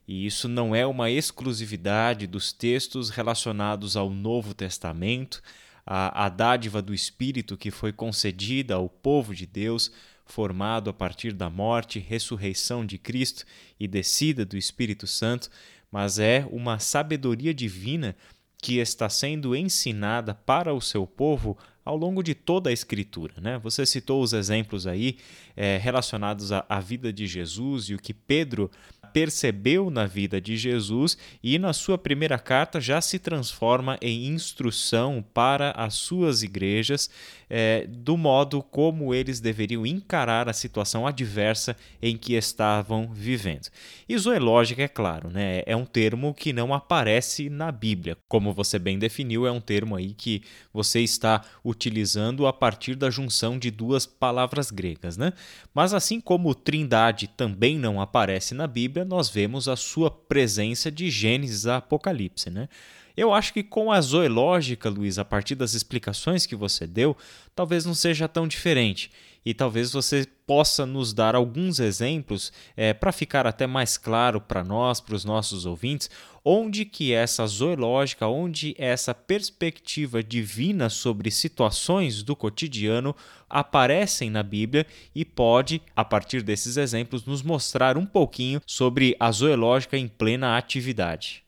E 0.06 0.26
isso 0.26 0.49
não 0.49 0.75
é 0.75 0.85
uma 0.85 1.12
exclusividade 1.12 2.26
dos 2.26 2.52
textos 2.52 3.09
relacionados 3.09 3.97
ao 3.97 4.11
Novo 4.11 4.52
Testamento, 4.52 5.40
a, 5.87 6.26
a 6.26 6.28
dádiva 6.28 6.82
do 6.82 6.92
Espírito 6.92 7.56
que 7.56 7.71
foi 7.71 7.92
concedida 7.92 8.75
ao 8.75 8.88
povo 8.88 9.32
de 9.32 9.47
Deus, 9.47 9.92
formado 10.26 10.90
a 10.90 10.92
partir 10.92 11.32
da 11.32 11.49
morte, 11.49 12.00
ressurreição 12.00 12.85
de 12.85 12.99
Cristo 12.99 13.44
e 13.78 13.87
descida 13.87 14.44
do 14.44 14.56
Espírito 14.56 15.06
Santo, 15.06 15.49
mas 15.93 16.19
é 16.19 16.47
uma 16.51 16.79
sabedoria 16.79 17.53
divina 17.53 18.17
que 18.63 18.79
está 18.79 19.09
sendo 19.09 19.55
ensinada 19.55 20.35
para 20.35 20.73
o 20.73 20.81
seu 20.81 21.07
povo 21.07 21.59
ao 21.85 21.97
longo 21.97 22.23
de 22.23 22.33
toda 22.33 22.71
a 22.71 22.73
Escritura. 22.73 23.35
Né? 23.41 23.59
Você 23.59 23.85
citou 23.85 24.23
os 24.23 24.33
exemplos 24.33 24.87
aí 24.87 25.19
é, 25.57 25.77
relacionados 25.79 26.53
à, 26.53 26.65
à 26.69 26.81
vida 26.81 27.13
de 27.13 27.27
Jesus 27.27 27.91
e 27.91 27.95
o 27.95 27.99
que 27.99 28.15
Pedro 28.15 28.71
percebeu 29.12 29.90
na 29.90 30.07
vida 30.07 30.40
de 30.40 30.57
Jesus 30.57 31.16
e 31.42 31.59
na 31.59 31.73
sua 31.73 31.99
primeira 31.99 32.38
carta 32.38 32.81
já 32.81 33.00
se 33.00 33.19
transforma 33.19 33.99
em 34.00 34.26
instrução 34.26 35.25
para 35.33 35.73
as 35.73 35.95
suas 35.95 36.42
igrejas 36.42 37.11
é, 37.54 37.87
do 37.87 38.16
modo 38.16 38.62
como 38.62 39.14
eles 39.14 39.38
deveriam 39.38 39.85
encarar 39.85 40.49
a 40.49 40.54
situação 40.54 41.07
adversa 41.07 41.76
em 42.00 42.16
que 42.16 42.33
estavam 42.33 43.12
vivendo. 43.12 43.69
E 44.09 44.16
zoológica, 44.16 44.83
é 44.83 44.88
claro, 44.88 45.28
né, 45.28 45.62
é 45.66 45.76
um 45.76 45.85
termo 45.85 46.33
que 46.33 46.50
não 46.50 46.73
aparece 46.73 47.50
na 47.50 47.71
Bíblia. 47.71 48.16
Como 48.26 48.54
você 48.54 48.78
bem 48.78 48.99
definiu, 48.99 49.47
é 49.47 49.52
um 49.52 49.61
termo 49.61 49.97
aí 49.97 50.14
que 50.14 50.42
você 50.73 51.00
está 51.00 51.45
utilizando 51.62 52.47
a 52.47 52.54
partir 52.54 52.95
da 52.95 53.11
junção 53.11 53.59
de 53.59 53.71
duas 53.71 54.07
palavras 54.07 54.71
gregas. 54.71 55.19
Né? 55.19 55.35
Mas 55.75 55.92
assim 55.92 56.23
como 56.23 56.54
trindade 56.54 57.28
também 57.28 57.78
não 57.78 58.00
aparece 58.00 58.54
na 58.54 58.66
Bíblia, 58.66 59.01
nós 59.04 59.28
vemos 59.28 59.68
a 59.68 59.76
sua 59.76 60.11
presença 60.11 60.90
de 60.90 61.11
Gênesis 61.11 61.66
a 61.66 61.76
Apocalipse. 61.76 62.50
Né? 62.50 62.68
Eu 63.16 63.32
acho 63.32 63.52
que 63.52 63.62
com 63.62 63.92
a 63.92 64.00
zoológica, 64.00 64.88
Luiz, 64.88 65.18
a 65.18 65.25
partir 65.25 65.54
das 65.54 65.75
explicações 65.75 66.47
que 66.47 66.56
você 66.56 66.87
deu, 66.87 67.16
talvez 67.54 67.85
não 67.85 67.94
seja 67.94 68.26
tão 68.26 68.49
diferente. 68.49 69.11
E 69.44 69.52
talvez 69.52 69.92
você 69.92 70.26
possa 70.47 70.87
nos 70.87 71.12
dar 71.12 71.35
alguns 71.35 71.80
exemplos 71.80 72.52
é, 72.76 72.94
para 72.94 73.11
ficar 73.11 73.47
até 73.47 73.66
mais 73.66 73.99
claro 73.99 74.40
para 74.40 74.62
nós, 74.62 75.00
para 75.00 75.16
os 75.16 75.25
nossos 75.25 75.66
ouvintes, 75.66 76.09
onde 76.45 76.85
que 76.85 77.13
essa 77.13 77.47
zoológica, 77.47 78.27
onde 78.27 78.75
essa 78.79 79.15
perspectiva 79.15 80.23
divina 80.23 80.89
sobre 80.89 81.31
situações 81.31 82.23
do 82.23 82.35
cotidiano 82.35 83.15
aparecem 83.49 84.31
na 84.31 84.43
Bíblia 84.43 84.87
e 85.15 85.25
pode, 85.25 85.83
a 85.95 86.05
partir 86.05 86.43
desses 86.43 86.77
exemplos, 86.77 87.25
nos 87.25 87.43
mostrar 87.43 87.97
um 87.97 88.07
pouquinho 88.07 88.61
sobre 88.67 89.17
a 89.21 89.31
zoológica 89.31 89.97
em 89.97 90.09
plena 90.09 90.57
atividade. 90.57 91.45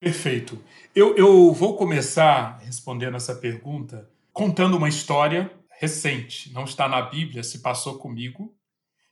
Perfeito. 0.00 0.62
Eu, 0.94 1.16
eu 1.16 1.52
vou 1.52 1.76
começar 1.76 2.58
respondendo 2.62 3.16
essa 3.16 3.34
pergunta 3.34 4.08
contando 4.32 4.76
uma 4.76 4.88
história 4.88 5.50
recente, 5.80 6.52
não 6.52 6.64
está 6.64 6.88
na 6.88 7.02
Bíblia, 7.02 7.42
se 7.42 7.60
passou 7.60 7.98
comigo, 7.98 8.54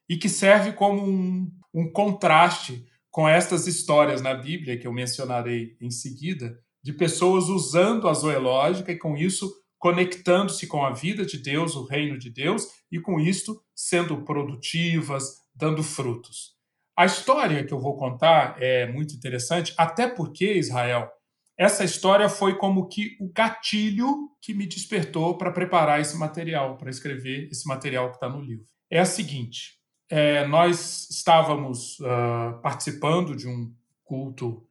e 0.08 0.16
que 0.16 0.28
serve 0.28 0.72
como 0.72 1.02
um, 1.02 1.50
um 1.74 1.90
contraste 1.90 2.86
com 3.16 3.26
estas 3.26 3.66
histórias 3.66 4.20
na 4.20 4.34
Bíblia, 4.34 4.78
que 4.78 4.86
eu 4.86 4.92
mencionarei 4.92 5.74
em 5.80 5.90
seguida, 5.90 6.54
de 6.84 6.92
pessoas 6.92 7.48
usando 7.48 8.10
a 8.10 8.12
zoológica 8.12 8.92
e 8.92 8.98
com 8.98 9.16
isso 9.16 9.50
conectando-se 9.78 10.66
com 10.66 10.84
a 10.84 10.92
vida 10.92 11.24
de 11.24 11.38
Deus, 11.38 11.74
o 11.76 11.86
reino 11.86 12.18
de 12.18 12.28
Deus, 12.28 12.68
e 12.92 13.00
com 13.00 13.18
isto 13.18 13.58
sendo 13.74 14.22
produtivas, 14.22 15.36
dando 15.54 15.82
frutos. 15.82 16.56
A 16.94 17.06
história 17.06 17.64
que 17.64 17.72
eu 17.72 17.80
vou 17.80 17.96
contar 17.96 18.62
é 18.62 18.86
muito 18.92 19.14
interessante, 19.14 19.72
até 19.78 20.06
porque, 20.06 20.52
Israel, 20.52 21.08
essa 21.58 21.84
história 21.84 22.28
foi 22.28 22.58
como 22.58 22.86
que 22.86 23.16
o 23.18 23.32
gatilho 23.32 24.28
que 24.42 24.52
me 24.52 24.66
despertou 24.66 25.38
para 25.38 25.50
preparar 25.50 26.02
esse 26.02 26.18
material, 26.18 26.76
para 26.76 26.90
escrever 26.90 27.48
esse 27.50 27.66
material 27.66 28.10
que 28.10 28.16
está 28.16 28.28
no 28.28 28.42
livro. 28.42 28.66
É 28.90 29.00
a 29.00 29.06
seguinte: 29.06 29.75
é, 30.08 30.46
nós 30.46 31.08
estávamos 31.10 31.98
uh, 32.00 32.60
participando 32.62 33.34
de 33.34 33.48
um 33.48 33.74
culto 34.04 34.66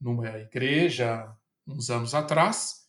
numa 0.00 0.28
igreja 0.38 1.32
uns 1.66 1.90
anos 1.90 2.14
atrás, 2.14 2.86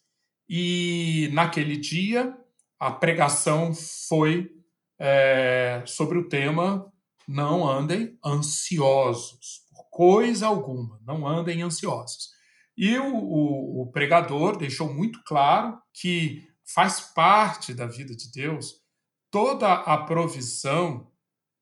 e 0.50 1.30
naquele 1.34 1.78
dia 1.78 2.36
a 2.80 2.92
pregação 2.92 3.74
foi 3.76 4.52
é, 4.98 5.84
sobre 5.86 6.18
o 6.18 6.28
tema 6.28 6.92
Não 7.28 7.70
andem 7.70 8.18
ansiosos, 8.26 9.62
por 9.70 9.90
coisa 9.90 10.48
alguma, 10.48 11.00
não 11.06 11.28
andem 11.28 11.62
ansiosos. 11.62 12.32
E 12.76 12.98
o, 12.98 13.16
o, 13.16 13.82
o 13.84 13.92
pregador 13.92 14.58
deixou 14.58 14.92
muito 14.92 15.22
claro 15.24 15.78
que 15.94 16.48
faz 16.66 17.02
parte 17.02 17.74
da 17.74 17.86
vida 17.86 18.16
de 18.16 18.32
Deus 18.32 18.82
toda 19.30 19.72
a 19.72 19.98
provisão 19.98 21.11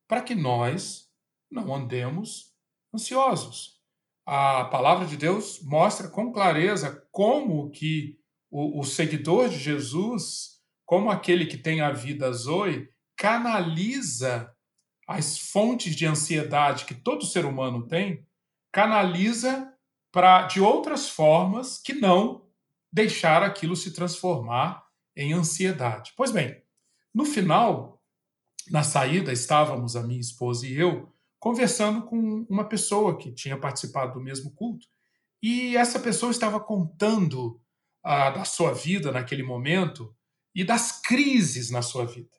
para 0.09 0.23
que 0.23 0.33
nós 0.33 1.07
não 1.51 1.73
andemos 1.73 2.51
ansiosos. 2.93 3.79
A 4.25 4.65
palavra 4.65 5.05
de 5.05 5.15
Deus 5.15 5.61
mostra 5.61 6.09
com 6.09 6.33
clareza 6.33 7.07
como 7.11 7.69
que 7.69 8.19
o, 8.49 8.79
o 8.79 8.83
seguidor 8.83 9.49
de 9.49 9.59
Jesus, 9.59 10.59
como 10.83 11.11
aquele 11.11 11.45
que 11.45 11.57
tem 11.57 11.81
a 11.81 11.91
vida 11.91 12.33
Zoe, 12.33 12.89
canaliza 13.15 14.51
as 15.07 15.37
fontes 15.37 15.95
de 15.95 16.07
ansiedade 16.07 16.85
que 16.85 16.95
todo 16.95 17.25
ser 17.25 17.45
humano 17.45 17.87
tem, 17.87 18.25
canaliza 18.71 19.71
para 20.11 20.47
de 20.47 20.59
outras 20.59 21.07
formas 21.07 21.77
que 21.77 21.93
não 21.93 22.47
deixar 22.91 23.43
aquilo 23.43 23.75
se 23.75 23.93
transformar 23.93 24.83
em 25.15 25.33
ansiedade. 25.33 26.13
Pois 26.17 26.31
bem, 26.31 26.63
no 27.13 27.25
final, 27.25 27.98
na 28.69 28.83
saída, 28.83 29.31
estávamos 29.31 29.95
a 29.95 30.03
minha 30.03 30.19
esposa 30.19 30.67
e 30.67 30.75
eu 30.75 31.11
conversando 31.39 32.01
com 32.03 32.45
uma 32.49 32.65
pessoa 32.65 33.17
que 33.17 33.31
tinha 33.31 33.57
participado 33.57 34.13
do 34.13 34.21
mesmo 34.21 34.51
culto, 34.51 34.85
e 35.41 35.77
essa 35.77 35.99
pessoa 35.99 36.31
estava 36.31 36.59
contando 36.59 37.61
ah, 38.03 38.29
da 38.29 38.43
sua 38.43 38.73
vida 38.73 39.11
naquele 39.11 39.41
momento 39.41 40.13
e 40.53 40.63
das 40.63 41.01
crises 41.01 41.71
na 41.71 41.81
sua 41.81 42.05
vida. 42.05 42.29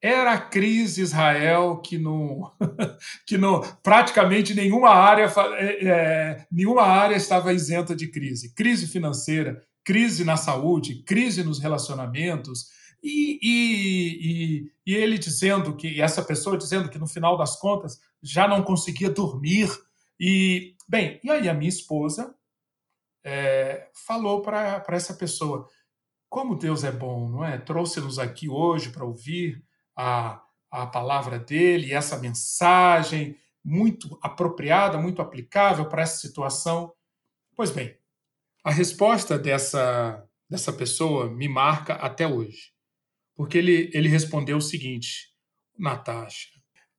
Era 0.00 0.34
a 0.34 0.40
crise 0.40 1.00
Israel 1.00 1.78
que 1.78 1.98
não, 1.98 2.52
que 3.26 3.38
não 3.38 3.62
praticamente 3.82 4.54
nenhuma 4.54 4.90
área, 4.90 5.32
é, 5.56 5.88
é, 5.88 6.46
nenhuma 6.52 6.82
área 6.82 7.16
estava 7.16 7.52
isenta 7.52 7.96
de 7.96 8.08
crise. 8.08 8.54
Crise 8.54 8.86
financeira, 8.86 9.60
crise 9.82 10.22
na 10.22 10.36
saúde, 10.36 11.02
crise 11.02 11.42
nos 11.42 11.58
relacionamentos, 11.58 12.68
e, 13.02 13.38
e, 13.42 14.62
e, 14.62 14.72
e, 14.86 14.94
ele 14.94 15.18
dizendo 15.18 15.76
que, 15.76 16.00
essa 16.00 16.22
pessoa 16.22 16.58
dizendo 16.58 16.88
que 16.88 16.98
no 16.98 17.06
final 17.06 17.36
das 17.36 17.58
contas 17.58 18.00
já 18.22 18.48
não 18.48 18.62
conseguia 18.62 19.10
dormir. 19.10 19.68
E, 20.18 20.74
bem, 20.88 21.20
e 21.22 21.30
aí 21.30 21.48
a 21.48 21.54
minha 21.54 21.68
esposa 21.68 22.34
é, 23.24 23.88
falou 24.06 24.42
para 24.42 24.84
essa 24.88 25.14
pessoa: 25.14 25.68
como 26.28 26.56
Deus 26.56 26.84
é 26.84 26.92
bom, 26.92 27.28
não 27.28 27.44
é? 27.44 27.58
Trouxe-nos 27.58 28.18
aqui 28.18 28.48
hoje 28.48 28.90
para 28.90 29.04
ouvir 29.04 29.64
a, 29.96 30.42
a 30.70 30.86
palavra 30.86 31.38
dele, 31.38 31.92
essa 31.92 32.18
mensagem 32.18 33.36
muito 33.64 34.18
apropriada, 34.22 34.98
muito 34.98 35.20
aplicável 35.20 35.88
para 35.88 36.02
essa 36.02 36.18
situação. 36.18 36.92
Pois 37.54 37.70
bem, 37.70 37.96
a 38.64 38.70
resposta 38.70 39.38
dessa, 39.38 40.24
dessa 40.48 40.72
pessoa 40.72 41.28
me 41.28 41.48
marca 41.48 41.94
até 41.94 42.26
hoje. 42.26 42.77
Porque 43.38 43.56
ele, 43.56 43.88
ele 43.94 44.08
respondeu 44.08 44.56
o 44.56 44.60
seguinte: 44.60 45.32
Natasha, 45.78 46.48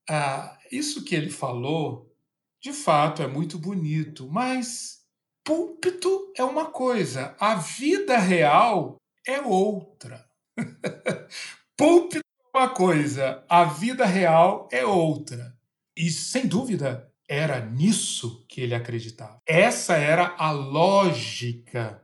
ah, 0.09 0.57
isso 0.71 1.03
que 1.03 1.13
ele 1.13 1.29
falou, 1.29 2.15
de 2.61 2.71
fato, 2.71 3.21
é 3.21 3.27
muito 3.27 3.59
bonito, 3.59 4.25
mas 4.31 5.05
púlpito 5.43 6.31
é 6.37 6.43
uma 6.45 6.67
coisa, 6.67 7.35
a 7.41 7.55
vida 7.55 8.17
real 8.17 8.95
é 9.27 9.41
outra. 9.41 10.25
púlpito 11.75 12.23
uma 12.55 12.69
coisa, 12.69 13.43
a 13.49 13.65
vida 13.65 14.05
real 14.05 14.69
é 14.71 14.85
outra. 14.85 15.57
E 15.95 16.09
sem 16.09 16.47
dúvida 16.47 17.05
Era 17.31 17.63
nisso 17.63 18.43
que 18.49 18.59
ele 18.59 18.73
acreditava. 18.73 19.39
Essa 19.45 19.95
era 19.95 20.35
a 20.35 20.49
lógica 20.49 22.03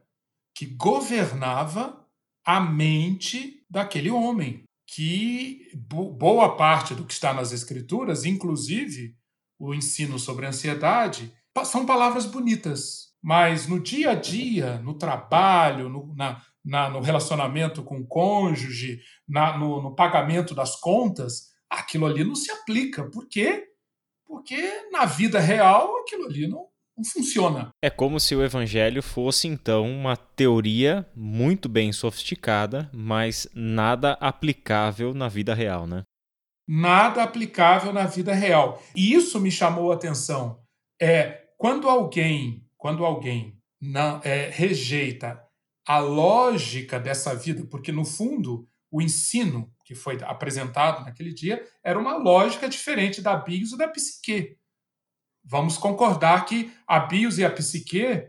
que 0.53 0.67
governava 0.67 2.05
a 2.45 2.59
mente 2.59 3.54
daquele 3.69 4.09
homem. 4.09 4.63
Que 4.87 5.71
boa 5.73 6.55
parte 6.55 6.93
do 6.93 7.05
que 7.05 7.13
está 7.13 7.33
nas 7.33 7.51
Escrituras, 7.51 8.23
inclusive 8.23 9.15
o 9.57 9.73
ensino 9.73 10.19
sobre 10.19 10.45
ansiedade, 10.45 11.33
são 11.63 11.85
palavras 11.85 12.25
bonitas. 12.25 13.13
Mas 13.21 13.67
no 13.67 13.79
dia 13.79 14.11
a 14.11 14.15
dia, 14.15 14.77
no 14.79 14.93
trabalho, 14.93 15.89
no, 15.89 16.13
na, 16.15 16.41
na, 16.63 16.89
no 16.89 16.99
relacionamento 16.99 17.83
com 17.83 17.99
o 17.99 18.07
cônjuge, 18.07 18.99
na, 19.27 19.57
no, 19.57 19.81
no 19.81 19.95
pagamento 19.95 20.53
das 20.53 20.75
contas, 20.75 21.53
aquilo 21.69 22.05
ali 22.05 22.23
não 22.23 22.35
se 22.35 22.51
aplica. 22.51 23.09
Por 23.09 23.27
quê? 23.27 23.67
Porque 24.27 24.89
na 24.91 25.05
vida 25.05 25.39
real 25.39 25.97
aquilo 25.97 26.25
ali 26.25 26.47
não, 26.47 26.64
funciona. 27.03 27.69
É 27.83 27.89
como 27.89 28.19
se 28.19 28.35
o 28.35 28.43
evangelho 28.43 29.01
fosse 29.01 29.47
então 29.47 29.89
uma 29.89 30.15
teoria 30.15 31.05
muito 31.15 31.67
bem 31.67 31.91
sofisticada, 31.91 32.89
mas 32.93 33.47
nada 33.53 34.13
aplicável 34.13 35.13
na 35.13 35.27
vida 35.27 35.53
real, 35.53 35.85
né? 35.85 36.03
Nada 36.67 37.23
aplicável 37.23 37.93
na 37.93 38.05
vida 38.05 38.33
real. 38.33 38.81
E 38.95 39.13
isso 39.13 39.39
me 39.39 39.51
chamou 39.51 39.91
a 39.91 39.95
atenção. 39.95 40.59
É 40.99 41.43
quando 41.57 41.89
alguém, 41.89 42.65
quando 42.77 43.05
alguém 43.05 43.57
não 43.81 44.19
é, 44.23 44.49
rejeita 44.49 45.41
a 45.87 45.99
lógica 45.99 46.99
dessa 46.99 47.35
vida, 47.35 47.65
porque 47.69 47.91
no 47.91 48.03
fundo 48.03 48.67
o 48.91 49.01
ensino 49.01 49.71
que 49.85 49.93
foi 49.93 50.17
apresentado 50.23 51.03
naquele 51.05 51.33
dia 51.33 51.63
era 51.83 51.99
uma 51.99 52.17
lógica 52.17 52.67
diferente 52.67 53.21
da 53.21 53.35
bios 53.35 53.71
e 53.71 53.77
da 53.77 53.87
psique. 53.87 54.57
Vamos 55.45 55.77
concordar 55.77 56.45
que 56.45 56.73
a 56.87 56.99
bios 56.99 57.37
e 57.37 57.45
a 57.45 57.51
psique 57.51 58.27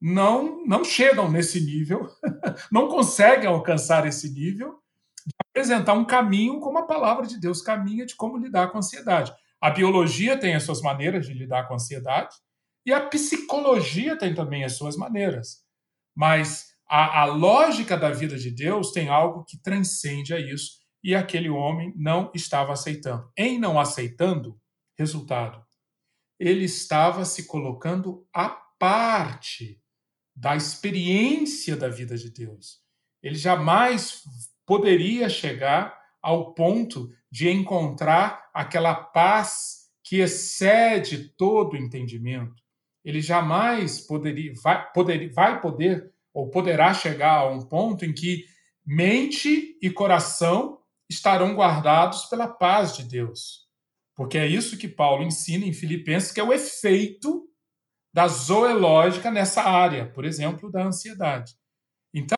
não, 0.00 0.66
não 0.66 0.84
chegam 0.84 1.30
nesse 1.30 1.60
nível, 1.60 2.08
não 2.70 2.88
conseguem 2.88 3.46
alcançar 3.46 4.06
esse 4.06 4.30
nível 4.32 4.80
de 5.24 5.34
apresentar 5.48 5.94
um 5.94 6.04
caminho 6.04 6.60
como 6.60 6.78
a 6.78 6.86
palavra 6.86 7.26
de 7.26 7.38
Deus 7.38 7.62
caminha 7.62 8.04
de 8.04 8.16
como 8.16 8.36
lidar 8.36 8.68
com 8.68 8.78
a 8.78 8.80
ansiedade. 8.80 9.32
A 9.60 9.70
biologia 9.70 10.38
tem 10.38 10.54
as 10.54 10.64
suas 10.64 10.80
maneiras 10.80 11.26
de 11.26 11.34
lidar 11.34 11.66
com 11.66 11.74
a 11.74 11.76
ansiedade 11.76 12.34
e 12.84 12.92
a 12.92 13.00
psicologia 13.06 14.16
tem 14.16 14.34
também 14.34 14.64
as 14.64 14.74
suas 14.74 14.96
maneiras. 14.96 15.64
Mas 16.14 16.74
a, 16.88 17.22
a 17.22 17.24
lógica 17.24 17.96
da 17.96 18.10
vida 18.10 18.36
de 18.36 18.50
Deus 18.50 18.92
tem 18.92 19.08
algo 19.08 19.44
que 19.44 19.60
transcende 19.60 20.34
a 20.34 20.38
isso 20.38 20.78
e 21.02 21.14
aquele 21.14 21.48
homem 21.48 21.92
não 21.96 22.30
estava 22.34 22.72
aceitando. 22.72 23.30
Em 23.36 23.58
não 23.58 23.78
aceitando, 23.78 24.60
resultado, 24.98 25.65
ele 26.38 26.64
estava 26.64 27.24
se 27.24 27.46
colocando 27.46 28.26
à 28.32 28.48
parte 28.48 29.80
da 30.34 30.54
experiência 30.54 31.76
da 31.76 31.88
vida 31.88 32.16
de 32.16 32.30
Deus. 32.30 32.80
Ele 33.22 33.36
jamais 33.36 34.22
poderia 34.66 35.28
chegar 35.28 35.98
ao 36.20 36.52
ponto 36.52 37.10
de 37.30 37.48
encontrar 37.48 38.50
aquela 38.52 38.94
paz 38.94 39.86
que 40.04 40.20
excede 40.20 41.30
todo 41.36 41.76
entendimento. 41.76 42.62
Ele 43.04 43.20
jamais 43.20 44.00
poderia, 44.00 44.52
vai, 44.62 44.86
vai 45.32 45.60
poder 45.60 46.12
ou 46.34 46.50
poderá 46.50 46.92
chegar 46.92 47.38
a 47.38 47.48
um 47.48 47.60
ponto 47.62 48.04
em 48.04 48.12
que 48.12 48.44
mente 48.84 49.78
e 49.80 49.90
coração 49.90 50.80
estarão 51.08 51.54
guardados 51.54 52.26
pela 52.26 52.46
paz 52.46 52.96
de 52.96 53.04
Deus. 53.04 53.65
Porque 54.16 54.38
é 54.38 54.46
isso 54.46 54.78
que 54.78 54.88
Paulo 54.88 55.22
ensina 55.22 55.66
em 55.66 55.72
Filipenses, 55.72 56.32
que 56.32 56.40
é 56.40 56.42
o 56.42 56.52
efeito 56.52 57.46
da 58.14 58.26
zoológica 58.26 59.30
nessa 59.30 59.62
área, 59.62 60.10
por 60.10 60.24
exemplo, 60.24 60.70
da 60.72 60.86
ansiedade. 60.86 61.52
Então, 62.14 62.36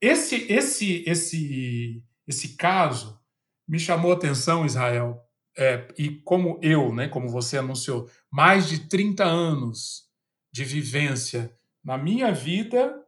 esse 0.00 0.50
esse 0.50 1.02
esse 1.06 2.04
esse 2.28 2.56
caso 2.56 3.20
me 3.68 3.78
chamou 3.78 4.12
a 4.12 4.14
atenção, 4.14 4.64
Israel, 4.64 5.20
é, 5.58 5.88
e 5.98 6.10
como 6.22 6.58
eu, 6.62 6.94
né, 6.94 7.08
como 7.08 7.28
você 7.28 7.58
anunciou, 7.58 8.08
mais 8.30 8.68
de 8.68 8.88
30 8.88 9.24
anos 9.24 10.08
de 10.52 10.64
vivência 10.64 11.56
na 11.84 11.98
minha 11.98 12.32
vida 12.32 13.04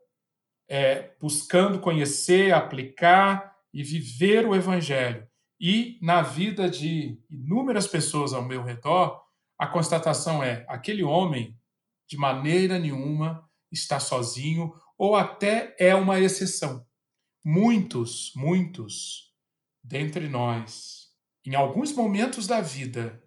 é, 0.68 1.14
buscando 1.20 1.78
conhecer, 1.78 2.52
aplicar 2.52 3.56
e 3.72 3.82
viver 3.82 4.46
o 4.46 4.54
Evangelho. 4.54 5.26
E 5.64 5.96
na 6.02 6.22
vida 6.22 6.68
de 6.68 7.16
inúmeras 7.30 7.86
pessoas 7.86 8.32
ao 8.32 8.44
meu 8.44 8.64
redor, 8.64 9.22
a 9.56 9.64
constatação 9.64 10.42
é: 10.42 10.66
aquele 10.68 11.04
homem, 11.04 11.56
de 12.08 12.16
maneira 12.16 12.80
nenhuma, 12.80 13.48
está 13.70 14.00
sozinho 14.00 14.74
ou 14.98 15.14
até 15.14 15.76
é 15.78 15.94
uma 15.94 16.18
exceção. 16.18 16.84
Muitos, 17.44 18.32
muitos 18.34 19.32
dentre 19.84 20.28
nós, 20.28 21.12
em 21.46 21.54
alguns 21.54 21.92
momentos 21.92 22.48
da 22.48 22.60
vida, 22.60 23.22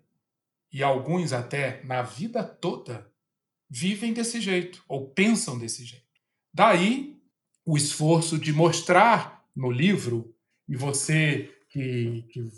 e 0.71 0.83
alguns 0.83 1.31
até 1.31 1.81
na 1.85 2.01
vida 2.01 2.43
toda, 2.43 3.09
vivem 3.69 4.11
desse 4.11 4.41
jeito 4.41 4.83
ou 4.89 5.09
pensam 5.09 5.57
desse 5.57 5.85
jeito. 5.85 6.05
Daí 6.53 7.17
o 7.65 7.77
esforço 7.77 8.37
de 8.37 8.51
mostrar 8.51 9.45
no 9.55 9.71
livro, 9.71 10.35
e 10.67 10.75
você 10.75 11.55
que, 11.75 12.25
que 12.29 12.49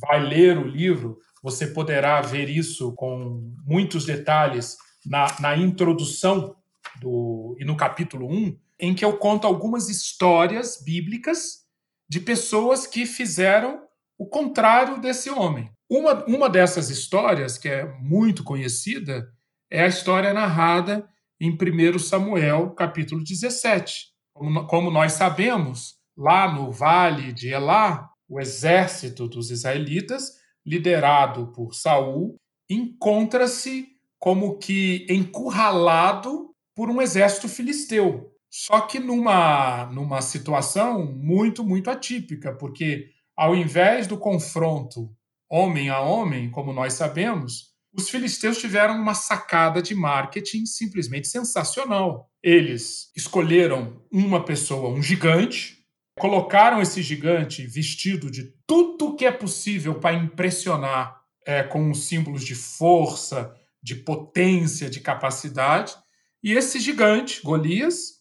vai 0.00 0.24
ler 0.24 0.56
o 0.56 0.66
livro, 0.66 1.18
você 1.42 1.66
poderá 1.66 2.20
ver 2.20 2.48
isso 2.48 2.92
com 2.92 3.52
muitos 3.66 4.06
detalhes 4.06 4.76
na, 5.04 5.26
na 5.40 5.56
introdução 5.56 6.54
do, 7.00 7.56
e 7.58 7.64
no 7.64 7.76
capítulo 7.76 8.28
1, 8.30 8.56
em 8.78 8.94
que 8.94 9.04
eu 9.04 9.16
conto 9.16 9.48
algumas 9.48 9.88
histórias 9.88 10.80
bíblicas 10.80 11.62
de 12.08 12.20
pessoas 12.20 12.86
que 12.86 13.04
fizeram 13.04 13.82
o 14.16 14.26
contrário 14.26 15.00
desse 15.00 15.28
homem. 15.28 15.68
Uma, 15.90 16.24
uma 16.26 16.48
dessas 16.48 16.88
histórias, 16.88 17.58
que 17.58 17.68
é 17.68 17.84
muito 17.98 18.44
conhecida, 18.44 19.28
é 19.68 19.82
a 19.82 19.88
história 19.88 20.32
narrada 20.32 21.08
em 21.40 21.50
1 21.50 21.98
Samuel, 21.98 22.70
capítulo 22.70 23.24
17, 23.24 24.06
como, 24.32 24.66
como 24.68 24.90
nós 24.90 25.12
sabemos, 25.14 25.96
lá 26.16 26.52
no 26.52 26.70
vale 26.70 27.32
de 27.32 27.48
Elá, 27.48 28.11
o 28.28 28.40
exército 28.40 29.28
dos 29.28 29.50
israelitas, 29.50 30.32
liderado 30.64 31.52
por 31.52 31.74
Saul, 31.74 32.36
encontra-se 32.68 33.88
como 34.18 34.58
que 34.58 35.06
encurralado 35.10 36.50
por 36.74 36.88
um 36.88 37.02
exército 37.02 37.48
filisteu. 37.48 38.30
Só 38.50 38.82
que 38.82 38.98
numa, 38.98 39.86
numa 39.86 40.20
situação 40.20 41.04
muito, 41.06 41.64
muito 41.64 41.90
atípica, 41.90 42.54
porque 42.54 43.08
ao 43.36 43.56
invés 43.56 44.06
do 44.06 44.18
confronto 44.18 45.10
homem 45.50 45.90
a 45.90 46.00
homem, 46.00 46.50
como 46.50 46.72
nós 46.72 46.94
sabemos, 46.94 47.72
os 47.94 48.08
filisteus 48.08 48.58
tiveram 48.58 48.94
uma 48.94 49.14
sacada 49.14 49.82
de 49.82 49.94
marketing 49.94 50.64
simplesmente 50.64 51.28
sensacional. 51.28 52.30
Eles 52.42 53.10
escolheram 53.14 54.02
uma 54.10 54.42
pessoa, 54.44 54.88
um 54.88 55.02
gigante, 55.02 55.81
colocaram 56.22 56.80
esse 56.80 57.02
gigante 57.02 57.66
vestido 57.66 58.30
de 58.30 58.54
tudo 58.64 59.16
que 59.16 59.26
é 59.26 59.32
possível 59.32 59.96
para 59.96 60.14
impressionar 60.14 61.20
é, 61.44 61.64
com 61.64 61.92
símbolos 61.92 62.44
de 62.44 62.54
força, 62.54 63.52
de 63.82 63.96
potência, 63.96 64.88
de 64.88 65.00
capacidade. 65.00 65.96
E 66.40 66.52
esse 66.52 66.78
gigante, 66.78 67.42
Golias, 67.42 68.20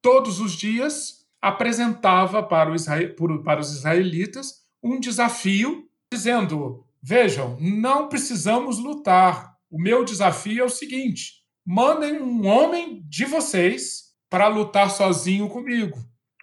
todos 0.00 0.38
os 0.38 0.52
dias 0.52 1.26
apresentava 1.40 2.44
para, 2.44 2.72
Israel, 2.76 3.12
para 3.42 3.60
os 3.60 3.72
israelitas 3.72 4.62
um 4.80 5.00
desafio, 5.00 5.88
dizendo: 6.12 6.86
Vejam, 7.02 7.58
não 7.60 8.08
precisamos 8.08 8.78
lutar. 8.78 9.56
O 9.68 9.82
meu 9.82 10.04
desafio 10.04 10.62
é 10.62 10.64
o 10.64 10.70
seguinte: 10.70 11.42
mandem 11.66 12.22
um 12.22 12.46
homem 12.46 13.04
de 13.08 13.24
vocês 13.24 14.12
para 14.30 14.46
lutar 14.46 14.92
sozinho 14.92 15.48
comigo. 15.48 15.98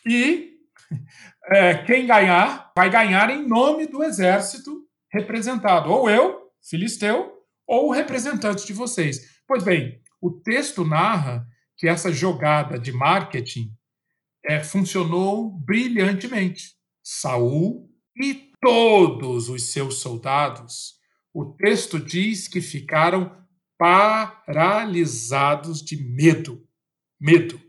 E 0.06 0.59
é, 1.52 1.78
quem 1.84 2.06
ganhar, 2.06 2.72
vai 2.76 2.90
ganhar 2.90 3.30
em 3.30 3.48
nome 3.48 3.88
do 3.88 4.04
exército 4.04 4.86
representado, 5.12 5.92
ou 5.92 6.10
eu, 6.10 6.52
filisteu, 6.62 7.34
ou 7.68 7.90
o 7.90 7.92
representante 7.92 8.66
de 8.66 8.74
vocês. 8.74 9.42
Pois 9.48 9.64
bem, 9.64 10.02
o 10.22 10.32
texto 10.32 10.86
narra 10.86 11.48
que 11.78 11.88
essa 11.88 12.12
jogada 12.12 12.78
de 12.78 12.92
marketing 12.92 13.72
é, 14.46 14.64
funcionou 14.64 15.50
brilhantemente. 15.50 16.76
Saul 17.04 17.90
e 18.16 18.52
todos 18.62 19.50
os 19.50 19.72
seus 19.72 20.02
soldados, 20.02 21.00
o 21.34 21.46
texto 21.54 22.00
diz 22.00 22.48
que 22.48 22.62
ficaram 22.62 23.36
paralisados 23.78 25.82
de 25.82 25.98
medo. 25.98 26.64
Medo. 27.20 27.60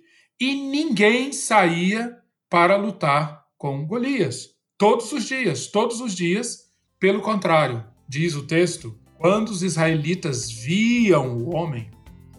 E 0.41 0.55
ninguém 0.55 1.33
saía 1.33 2.20
para 2.51 2.77
lutar 2.77 3.45
com 3.57 3.87
Golias. 3.87 4.49
Todos 4.77 5.13
os 5.13 5.25
dias, 5.25 5.69
todos 5.69 6.01
os 6.01 6.17
dias. 6.17 6.69
Pelo 6.99 7.21
contrário, 7.21 7.85
diz 8.09 8.35
o 8.35 8.45
texto, 8.45 8.99
Quando 9.17 9.51
os 9.51 9.63
israelitas 9.63 10.51
viam 10.51 11.37
o 11.37 11.55
homem, 11.55 11.91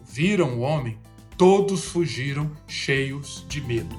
viram 0.04 0.58
o 0.58 0.60
homem, 0.60 0.98
todos 1.38 1.86
fugiram 1.86 2.50
cheios 2.66 3.46
de 3.48 3.62
medo. 3.62 3.96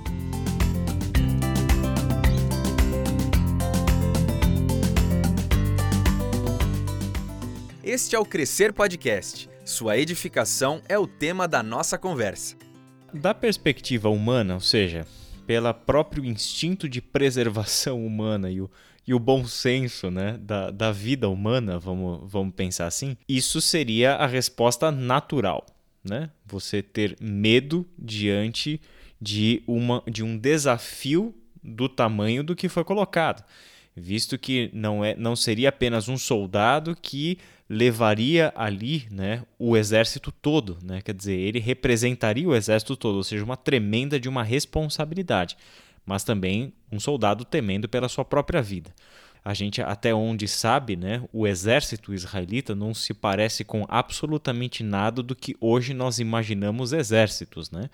Este 7.81 8.15
é 8.15 8.19
o 8.19 8.25
Crescer 8.25 8.71
Podcast. 8.71 9.49
Sua 9.65 9.97
edificação 9.97 10.81
é 10.87 10.99
o 10.99 11.07
tema 11.07 11.47
da 11.47 11.63
nossa 11.63 11.97
conversa. 11.97 12.55
Da 13.13 13.33
perspectiva 13.33 14.09
humana, 14.09 14.55
ou 14.55 14.59
seja, 14.59 15.07
pelo 15.45 15.73
próprio 15.73 16.25
instinto 16.25 16.87
de 16.87 17.01
preservação 17.01 18.05
humana 18.05 18.49
e 18.49 18.61
o, 18.61 18.69
e 19.05 19.13
o 19.13 19.19
bom 19.19 19.45
senso 19.45 20.09
né, 20.09 20.37
da, 20.41 20.71
da 20.71 20.91
vida 20.91 21.29
humana, 21.29 21.77
vamos, 21.77 22.31
vamos 22.31 22.53
pensar 22.53 22.87
assim, 22.87 23.17
isso 23.27 23.59
seria 23.61 24.15
a 24.15 24.25
resposta 24.25 24.91
natural. 24.91 25.65
Né? 26.03 26.29
Você 26.45 26.81
ter 26.81 27.15
medo 27.21 27.85
diante 27.97 28.81
de, 29.21 29.63
uma, 29.67 30.03
de 30.09 30.23
um 30.23 30.37
desafio 30.37 31.33
do 31.63 31.87
tamanho 31.87 32.43
do 32.43 32.55
que 32.55 32.67
foi 32.67 32.83
colocado, 32.83 33.43
visto 33.95 34.37
que 34.37 34.69
não, 34.73 35.03
é, 35.03 35.15
não 35.15 35.35
seria 35.35 35.69
apenas 35.69 36.09
um 36.09 36.17
soldado 36.17 36.95
que 36.95 37.37
levaria 37.69 38.51
ali 38.55 39.07
né, 39.09 39.43
o 39.57 39.75
exército 39.77 40.31
todo, 40.31 40.77
né? 40.83 41.01
quer 41.01 41.13
dizer, 41.13 41.35
ele 41.35 41.59
representaria 41.59 42.47
o 42.47 42.55
exército 42.55 42.95
todo, 42.95 43.15
ou 43.15 43.23
seja, 43.23 43.43
uma 43.43 43.57
tremenda 43.57 44.19
de 44.19 44.29
uma 44.29 44.43
responsabilidade, 44.43 45.57
mas 46.05 46.23
também 46.23 46.73
um 46.91 46.99
soldado 46.99 47.45
temendo 47.45 47.87
pela 47.87 48.09
sua 48.09 48.25
própria 48.25 48.61
vida 48.61 48.93
a 49.45 49.53
gente 49.53 49.81
até 49.81 50.13
onde 50.13 50.47
sabe, 50.47 50.95
né, 50.95 51.21
o 51.33 51.45
exército 51.45 52.13
israelita 52.13 52.73
não 52.73 52.93
se 52.93 53.13
parece 53.13 53.65
com 53.65 53.85
absolutamente 53.89 54.83
nada 54.83 55.21
do 55.21 55.35
que 55.35 55.55
hoje 55.59 55.93
nós 55.93 56.17
imaginamos 56.19 56.93
exércitos, 56.93 57.69
né? 57.69 57.89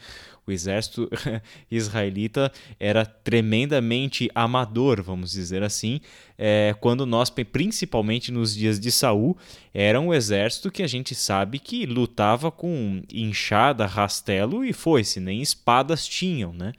O 0.46 0.52
exército 0.52 1.10
israelita 1.70 2.52
era 2.80 3.06
tremendamente 3.06 4.30
amador, 4.34 5.02
vamos 5.02 5.32
dizer 5.32 5.64
assim, 5.64 6.02
é, 6.38 6.76
quando 6.80 7.06
nós, 7.06 7.30
principalmente 7.30 8.32
nos 8.32 8.56
dias 8.56 8.80
de 8.80 8.92
Saul, 8.92 9.38
era 9.74 10.00
um 10.00 10.14
exército 10.14 10.72
que 10.72 10.84
a 10.84 10.88
gente 10.88 11.16
sabe 11.16 11.60
que 11.60 11.86
lutava 11.86 12.52
com 12.52 13.02
enxada, 13.12 13.86
rastelo 13.86 14.64
e 14.64 14.72
foi-se, 14.74 15.20
nem 15.20 15.42
espadas 15.42 16.08
tinham, 16.08 16.54
né? 16.54 16.74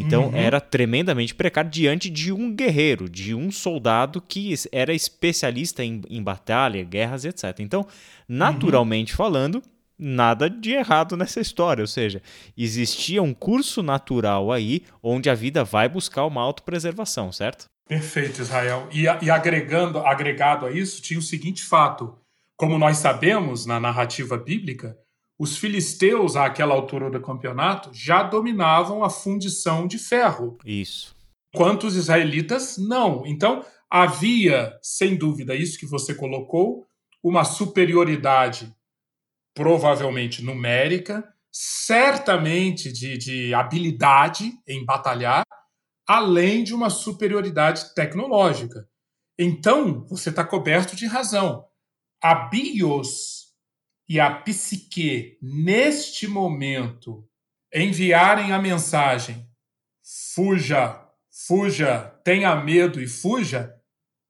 Então 0.00 0.28
uhum. 0.28 0.36
era 0.36 0.60
tremendamente 0.60 1.34
precário 1.34 1.70
diante 1.70 2.10
de 2.10 2.32
um 2.32 2.54
guerreiro, 2.54 3.08
de 3.08 3.34
um 3.34 3.50
soldado 3.50 4.20
que 4.20 4.54
era 4.72 4.92
especialista 4.92 5.84
em, 5.84 6.02
em 6.08 6.22
batalha, 6.22 6.82
guerras, 6.84 7.24
etc. 7.24 7.60
Então, 7.60 7.86
naturalmente 8.28 9.12
uhum. 9.12 9.16
falando, 9.16 9.62
nada 9.98 10.48
de 10.50 10.72
errado 10.72 11.16
nessa 11.16 11.40
história. 11.40 11.82
Ou 11.82 11.88
seja, 11.88 12.22
existia 12.56 13.22
um 13.22 13.32
curso 13.32 13.82
natural 13.82 14.52
aí 14.52 14.82
onde 15.02 15.30
a 15.30 15.34
vida 15.34 15.64
vai 15.64 15.88
buscar 15.88 16.26
uma 16.26 16.42
autopreservação, 16.42 17.32
certo? 17.32 17.66
Perfeito, 17.88 18.42
Israel. 18.42 18.88
E, 18.92 19.04
e 19.04 19.30
agregando, 19.30 19.98
agregado 20.00 20.66
a 20.66 20.72
isso, 20.72 21.00
tinha 21.00 21.18
o 21.18 21.22
seguinte 21.22 21.62
fato. 21.62 22.18
Como 22.56 22.78
nós 22.78 22.98
sabemos 22.98 23.66
na 23.66 23.78
narrativa 23.78 24.36
bíblica, 24.36 24.96
os 25.38 25.56
filisteus, 25.56 26.34
àquela 26.34 26.74
altura 26.74 27.10
do 27.10 27.20
campeonato, 27.20 27.90
já 27.92 28.22
dominavam 28.22 29.04
a 29.04 29.10
fundição 29.10 29.86
de 29.86 29.98
ferro. 29.98 30.56
Isso. 30.64 31.14
Enquanto 31.54 31.84
os 31.84 31.94
israelitas 31.94 32.78
não. 32.78 33.26
Então, 33.26 33.64
havia, 33.90 34.78
sem 34.82 35.16
dúvida, 35.16 35.54
isso 35.54 35.78
que 35.78 35.86
você 35.86 36.14
colocou, 36.14 36.86
uma 37.22 37.44
superioridade, 37.44 38.74
provavelmente 39.54 40.42
numérica, 40.42 41.26
certamente 41.52 42.92
de, 42.92 43.16
de 43.18 43.54
habilidade 43.54 44.52
em 44.66 44.84
batalhar, 44.84 45.42
além 46.06 46.62
de 46.62 46.74
uma 46.74 46.88
superioridade 46.88 47.94
tecnológica. 47.94 48.88
Então, 49.38 50.06
você 50.06 50.30
está 50.30 50.44
coberto 50.44 50.96
de 50.96 51.06
razão. 51.06 51.66
A 52.22 52.34
bios 52.34 53.35
e 54.08 54.20
a 54.20 54.30
psique, 54.30 55.38
neste 55.42 56.28
momento, 56.28 57.28
enviarem 57.74 58.52
a 58.52 58.58
mensagem: 58.58 59.48
fuja, 60.34 61.04
fuja, 61.46 62.18
tenha 62.24 62.54
medo 62.56 63.00
e 63.00 63.08
fuja, 63.08 63.74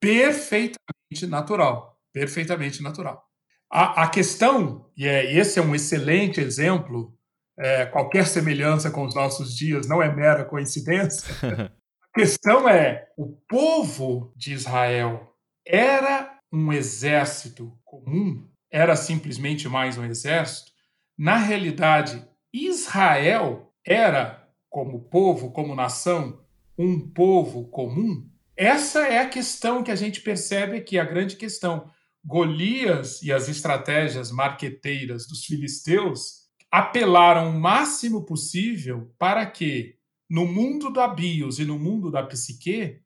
perfeitamente 0.00 1.26
natural. 1.28 2.00
Perfeitamente 2.12 2.82
natural. 2.82 3.22
A, 3.70 4.04
a 4.04 4.08
questão, 4.08 4.90
e 4.96 5.06
é, 5.06 5.36
esse 5.36 5.58
é 5.58 5.62
um 5.62 5.74
excelente 5.74 6.40
exemplo, 6.40 7.14
é, 7.58 7.84
qualquer 7.86 8.26
semelhança 8.26 8.90
com 8.90 9.04
os 9.04 9.14
nossos 9.14 9.54
dias 9.54 9.86
não 9.86 10.02
é 10.02 10.14
mera 10.14 10.44
coincidência. 10.44 11.34
a 12.02 12.18
questão 12.18 12.66
é: 12.66 13.06
o 13.18 13.36
povo 13.48 14.32
de 14.34 14.54
Israel 14.54 15.34
era 15.66 16.38
um 16.50 16.72
exército 16.72 17.76
comum 17.84 18.48
era 18.70 18.96
simplesmente 18.96 19.68
mais 19.68 19.96
um 19.96 20.04
exército, 20.04 20.72
na 21.16 21.36
realidade, 21.36 22.26
Israel 22.52 23.72
era, 23.84 24.46
como 24.68 25.08
povo, 25.08 25.50
como 25.50 25.74
nação, 25.74 26.44
um 26.76 27.08
povo 27.08 27.68
comum. 27.68 28.28
Essa 28.56 29.06
é 29.06 29.18
a 29.18 29.28
questão 29.28 29.82
que 29.82 29.90
a 29.90 29.96
gente 29.96 30.20
percebe 30.20 30.76
aqui, 30.76 30.98
a 30.98 31.04
grande 31.04 31.36
questão. 31.36 31.90
Golias 32.24 33.22
e 33.22 33.32
as 33.32 33.48
estratégias 33.48 34.30
marqueteiras 34.30 35.26
dos 35.26 35.44
filisteus 35.44 36.46
apelaram 36.70 37.50
o 37.50 37.60
máximo 37.60 38.26
possível 38.26 39.14
para 39.18 39.46
que, 39.46 39.94
no 40.28 40.44
mundo 40.44 40.92
da 40.92 41.06
bios 41.06 41.58
e 41.58 41.64
no 41.64 41.78
mundo 41.78 42.10
da 42.10 42.22
psique, 42.22 43.00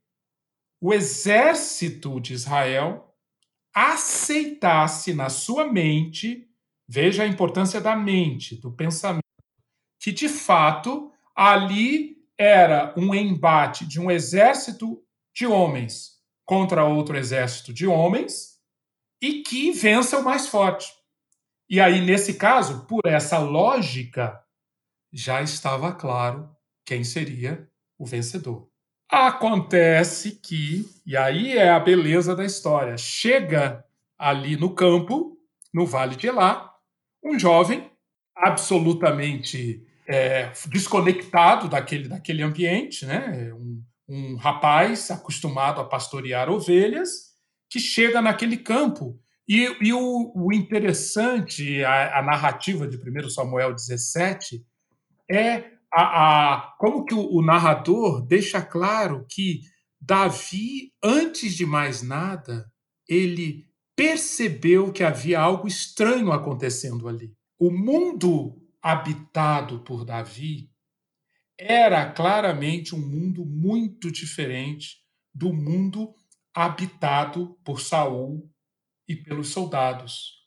o 0.81 0.95
exército 0.95 2.19
de 2.19 2.33
Israel 2.33 3.10
aceitasse 3.75 5.15
na 5.15 5.29
sua 5.29 5.71
mente, 5.71 6.49
veja 6.89 7.23
a 7.23 7.27
importância 7.27 7.81
da 7.81 7.95
mente, 7.95 8.57
do 8.57 8.73
pensamento, 8.73 9.25
que 9.99 10.13
de 10.13 10.29
fato 10.29 11.13
ali 11.35 12.17
era 12.37 12.95
um 12.97 13.15
embate 13.15 13.87
de 13.87 14.01
um 14.01 14.11
exército 14.11 15.03
de 15.35 15.47
homens 15.47 16.19
contra 16.45 16.85
outro 16.85 17.17
exército 17.17 17.73
de 17.73 17.87
homens 17.87 18.59
e 19.23 19.43
que 19.43 19.71
vença 19.73 20.19
o 20.19 20.25
mais 20.25 20.47
forte. 20.49 20.93
E 21.69 21.81
aí, 21.81 22.01
nesse 22.01 22.35
caso, 22.35 22.87
por 22.87 23.03
essa 23.07 23.39
lógica, 23.39 24.43
já 25.13 25.43
estava 25.43 25.93
claro 25.93 26.51
quem 26.85 27.05
seria 27.05 27.71
o 27.99 28.07
vencedor. 28.07 28.70
Acontece 29.11 30.39
que, 30.41 30.89
e 31.05 31.17
aí 31.17 31.59
é 31.59 31.71
a 31.71 31.81
beleza 31.81 32.37
da 32.37 32.45
história, 32.45 32.97
chega 32.97 33.85
ali 34.17 34.57
no 34.57 34.73
campo, 34.73 35.37
no 35.75 35.85
Vale 35.85 36.15
de 36.15 36.29
Elá, 36.29 36.73
um 37.23 37.39
jovem 37.39 37.91
absolutamente 38.37 39.85
é, 40.07 40.53
desconectado 40.69 41.69
daquele, 41.69 42.09
daquele 42.09 42.43
ambiente, 42.43 43.05
né? 43.05 43.53
Um, 43.53 43.83
um 44.09 44.37
rapaz 44.37 45.11
acostumado 45.11 45.81
a 45.81 45.85
pastorear 45.85 46.49
ovelhas, 46.49 47.31
que 47.69 47.79
chega 47.79 48.21
naquele 48.23 48.57
campo. 48.57 49.19
E, 49.49 49.77
e 49.81 49.93
o, 49.93 50.33
o, 50.35 50.53
interessante, 50.53 51.85
a, 51.85 52.19
a 52.19 52.23
narrativa 52.23 52.87
de 52.87 52.97
1 52.97 53.31
Samuel 53.31 53.73
17, 53.73 54.65
é 55.31 55.65
a, 55.93 56.03
a, 56.55 56.77
como 56.79 57.05
que 57.05 57.15
o, 57.15 57.35
o 57.35 57.43
narrador 57.43 58.25
deixa 58.27 58.63
claro 58.63 59.27
que 59.29 59.61
Davi, 60.01 60.93
antes 61.03 61.55
de 61.55 61.67
mais 61.67 62.03
nada, 62.03 62.71
ele 63.09 63.67
percebeu 63.95 64.93
que 64.93 65.05
havia 65.05 65.41
algo 65.41 65.69
estranho 65.69 66.33
acontecendo 66.33 67.07
ali. 67.07 67.35
O 67.59 67.71
mundo 67.71 68.57
habitado 68.81 69.81
por 69.81 70.05
Davi 70.05 70.71
era 71.59 72.11
claramente 72.11 72.95
um 72.95 73.01
mundo 73.01 73.45
muito 73.45 74.11
diferente 74.11 74.97
do 75.35 75.53
mundo 75.53 76.15
habitado 76.55 77.59
por 77.63 77.81
Saul 77.81 78.51
e 79.07 79.15
pelos 79.15 79.49
soldados. 79.49 80.41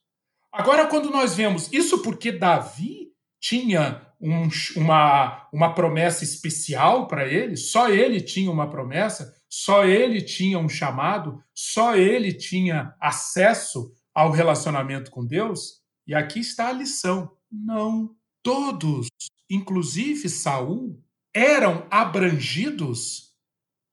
Agora, 0.51 0.87
quando 0.87 1.11
nós 1.11 1.35
vemos 1.35 1.71
isso 1.71 2.01
porque 2.01 2.31
Davi 2.31 3.11
tinha 3.39 4.12
um, 4.23 4.47
uma, 4.77 5.47
uma 5.51 5.73
promessa 5.73 6.23
especial 6.23 7.07
para 7.07 7.27
ele, 7.27 7.57
só 7.57 7.89
ele 7.89 8.21
tinha 8.21 8.49
uma 8.49 8.69
promessa, 8.69 9.35
só 9.49 9.83
ele 9.83 10.21
tinha 10.21 10.57
um 10.57 10.69
chamado, 10.69 11.43
só 11.53 11.95
ele 11.95 12.31
tinha 12.31 12.95
acesso 13.01 13.91
ao 14.15 14.31
relacionamento 14.31 15.11
com 15.11 15.25
Deus. 15.25 15.81
E 16.07 16.15
aqui 16.15 16.39
está 16.39 16.69
a 16.69 16.73
lição. 16.73 17.31
Não 17.51 18.15
todos, 18.43 19.07
inclusive 19.49 20.27
Saul, 20.29 21.01
eram 21.33 21.87
abrangidos 21.89 23.33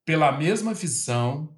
pela 0.05 0.31
mesma 0.31 0.73
visão, 0.73 1.57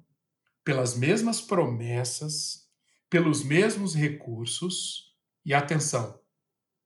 pelas 0.64 0.96
mesmas 0.96 1.40
promessas, 1.40 2.68
pelos 3.10 3.44
mesmos 3.44 3.94
recursos 3.94 5.12
e, 5.44 5.52
atenção, 5.52 6.18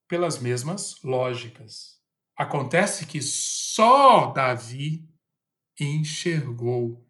pelas 0.09 0.39
mesmas 0.39 0.97
lógicas. 1.05 1.99
Acontece 2.37 3.07
que 3.07 3.21
só 3.21 4.33
Davi 4.33 5.05
enxergou. 5.79 7.05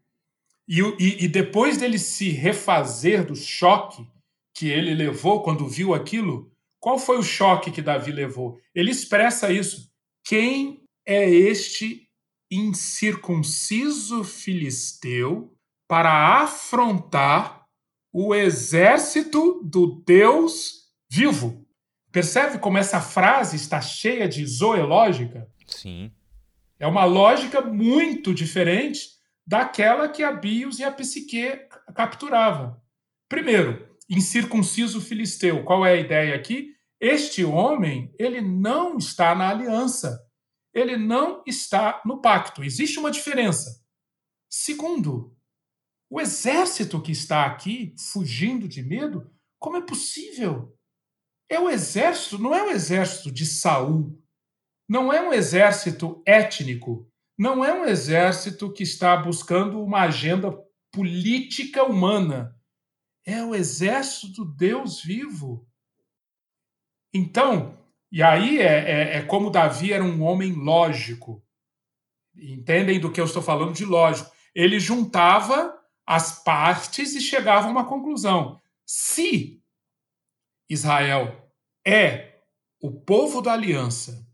E, 0.66 0.80
e, 0.98 1.24
e 1.24 1.28
depois 1.28 1.78
dele 1.78 1.98
se 1.98 2.30
refazer 2.30 3.24
do 3.24 3.36
choque 3.36 4.06
que 4.54 4.68
ele 4.68 4.94
levou 4.94 5.42
quando 5.42 5.68
viu 5.68 5.94
aquilo, 5.94 6.52
qual 6.80 6.98
foi 6.98 7.18
o 7.18 7.22
choque 7.22 7.70
que 7.70 7.80
Davi 7.80 8.12
levou? 8.12 8.58
Ele 8.74 8.90
expressa 8.90 9.52
isso. 9.52 9.90
Quem 10.24 10.82
é 11.06 11.28
este 11.30 12.08
incircunciso 12.50 14.24
filisteu 14.24 15.54
para 15.86 16.42
afrontar 16.42 17.66
o 18.12 18.34
exército 18.34 19.62
do 19.62 20.02
Deus 20.04 20.88
vivo. 21.10 21.66
Percebe 22.10 22.58
como 22.58 22.78
essa 22.78 23.00
frase 23.00 23.56
está 23.56 23.80
cheia 23.80 24.28
de 24.28 24.44
zoológica? 24.46 25.48
Sim. 25.66 26.10
É 26.78 26.86
uma 26.86 27.04
lógica 27.04 27.60
muito 27.60 28.32
diferente 28.32 29.10
daquela 29.46 30.08
que 30.08 30.22
a 30.22 30.32
Bios 30.32 30.78
e 30.78 30.84
a 30.84 30.92
Psique 30.92 31.66
capturava. 31.94 32.80
Primeiro, 33.28 33.88
incircunciso 34.08 35.00
filisteu. 35.00 35.64
Qual 35.64 35.84
é 35.84 35.92
a 35.92 36.00
ideia 36.00 36.34
aqui? 36.34 36.74
Este 37.00 37.44
homem, 37.44 38.12
ele 38.18 38.40
não 38.40 38.96
está 38.96 39.34
na 39.34 39.48
aliança. 39.48 40.24
Ele 40.72 40.96
não 40.96 41.42
está 41.46 42.00
no 42.04 42.20
pacto. 42.20 42.64
Existe 42.64 42.98
uma 42.98 43.10
diferença. 43.10 43.82
Segundo, 44.48 45.36
o 46.10 46.20
exército 46.20 47.00
que 47.02 47.12
está 47.12 47.44
aqui, 47.44 47.94
fugindo 48.12 48.66
de 48.66 48.82
medo, 48.82 49.30
como 49.58 49.76
é 49.76 49.82
possível? 49.82 50.77
É 51.48 51.58
o 51.58 51.70
exército, 51.70 52.38
não 52.38 52.54
é 52.54 52.62
o 52.62 52.70
exército 52.70 53.30
de 53.30 53.46
Saul, 53.46 54.22
não 54.88 55.12
é 55.12 55.20
um 55.22 55.32
exército 55.32 56.22
étnico, 56.26 57.10
não 57.38 57.64
é 57.64 57.72
um 57.72 57.84
exército 57.84 58.72
que 58.72 58.82
está 58.82 59.16
buscando 59.16 59.82
uma 59.82 60.02
agenda 60.02 60.52
política 60.92 61.84
humana. 61.84 62.54
É 63.24 63.42
o 63.42 63.54
exército 63.54 64.28
do 64.32 64.44
Deus 64.44 65.02
vivo. 65.02 65.66
Então, 67.12 67.78
e 68.10 68.22
aí 68.22 68.58
é, 68.58 68.64
é, 68.64 69.16
é 69.18 69.22
como 69.22 69.50
Davi 69.50 69.92
era 69.92 70.02
um 70.02 70.22
homem 70.22 70.52
lógico. 70.52 71.42
Entendem 72.36 73.00
do 73.00 73.10
que 73.10 73.20
eu 73.20 73.24
estou 73.24 73.42
falando 73.42 73.72
de 73.72 73.84
lógico? 73.84 74.30
Ele 74.54 74.80
juntava 74.80 75.78
as 76.06 76.42
partes 76.42 77.14
e 77.14 77.20
chegava 77.20 77.68
a 77.68 77.70
uma 77.70 77.86
conclusão. 77.86 78.60
Se 78.86 79.57
Israel 80.68 81.52
é 81.86 82.40
o 82.80 82.90
povo 82.90 83.40
da 83.40 83.52
aliança, 83.52 84.26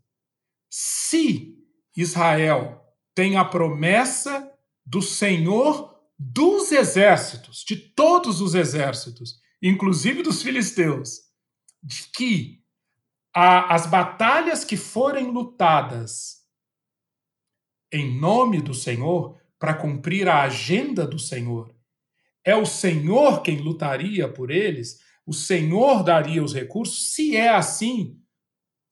se 0.69 1.57
Israel 1.95 2.81
tem 3.13 3.37
a 3.37 3.45
promessa 3.45 4.51
do 4.85 5.01
Senhor 5.01 5.95
dos 6.17 6.71
exércitos, 6.71 7.63
de 7.63 7.75
todos 7.75 8.41
os 8.41 8.53
exércitos, 8.55 9.39
inclusive 9.61 10.21
dos 10.21 10.43
filisteus, 10.43 11.21
de 11.81 12.09
que 12.13 12.63
a, 13.33 13.73
as 13.73 13.85
batalhas 13.85 14.63
que 14.63 14.77
forem 14.77 15.31
lutadas 15.31 16.45
em 17.91 18.17
nome 18.19 18.61
do 18.61 18.73
Senhor 18.73 19.39
para 19.57 19.73
cumprir 19.73 20.27
a 20.27 20.43
agenda 20.43 21.07
do 21.07 21.17
Senhor. 21.17 21.73
É 22.43 22.55
o 22.55 22.65
Senhor 22.65 23.41
quem 23.41 23.57
lutaria 23.57 24.31
por 24.31 24.51
eles, 24.51 24.99
o 25.25 25.33
Senhor 25.33 26.03
daria 26.03 26.43
os 26.43 26.53
recursos. 26.53 27.13
Se 27.13 27.35
é 27.35 27.49
assim, 27.49 28.19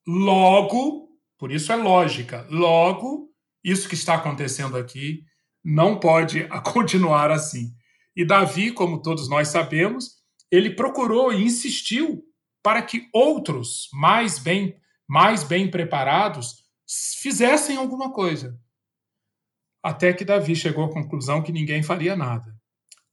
logo, 0.08 1.10
por 1.38 1.52
isso 1.52 1.72
é 1.72 1.76
lógica, 1.76 2.48
logo, 2.50 3.30
isso 3.63 3.88
que 3.88 3.96
está 3.96 4.15
acontecendo 4.15 4.78
aqui 4.78 5.24
não 5.63 6.00
pode 6.00 6.48
continuar 6.74 7.32
assim. 7.32 7.74
E 8.15 8.26
Davi, 8.26 8.72
como 8.72 9.02
todos 9.02 9.30
nós 9.30 9.48
sabemos, 9.48 10.22
ele 10.52 10.69
procurou 10.69 11.34
e 11.34 11.43
insistiu 11.43 12.24
para 12.62 12.82
que 12.82 13.08
outros 13.13 13.89
mais 13.93 14.39
bem 14.39 14.78
mais 15.06 15.43
bem 15.43 15.69
preparados 15.69 16.63
fizessem 17.22 17.76
alguma 17.76 18.12
coisa 18.12 18.58
até 19.84 20.13
que 20.13 20.24
Davi 20.24 20.56
chegou 20.56 20.86
à 20.86 20.89
conclusão 20.89 21.43
que 21.43 21.52
ninguém 21.52 21.84
faria 21.84 22.15
nada. 22.15 22.52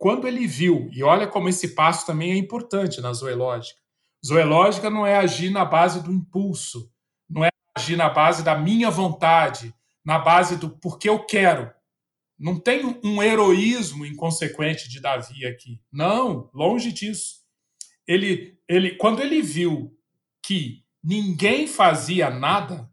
Quando 0.01 0.27
ele 0.27 0.47
viu, 0.47 0.89
e 0.95 1.03
olha 1.03 1.29
como 1.29 1.51
esse 1.51 1.75
passo 1.75 2.07
também 2.07 2.33
é 2.33 2.37
importante 2.37 3.03
na 3.03 3.13
zoológica. 3.13 3.79
Zoológica 4.27 4.89
não 4.89 5.07
é 5.07 5.17
agir 5.17 5.51
na 5.51 5.63
base 5.63 6.03
do 6.03 6.11
impulso, 6.11 6.91
não 7.29 7.45
é 7.45 7.51
agir 7.77 7.97
na 7.97 8.09
base 8.09 8.43
da 8.43 8.57
minha 8.57 8.91
vontade, 8.91 9.75
na 10.03 10.19
base 10.19 10.57
do 10.57 10.71
porque 10.71 11.07
eu 11.07 11.27
quero. 11.27 11.71
Não 12.39 12.59
tem 12.59 12.99
um 13.05 13.23
heroísmo 13.23 14.07
inconsequente 14.07 14.89
de 14.89 15.01
Davi 15.01 15.45
aqui. 15.45 15.79
Não, 15.93 16.49
longe 16.55 16.91
disso. 16.91 17.41
Ele, 18.09 18.59
ele, 18.67 18.97
quando 18.97 19.21
ele 19.21 19.43
viu 19.43 19.95
que 20.43 20.83
ninguém 21.05 21.67
fazia 21.67 22.31
nada, 22.31 22.91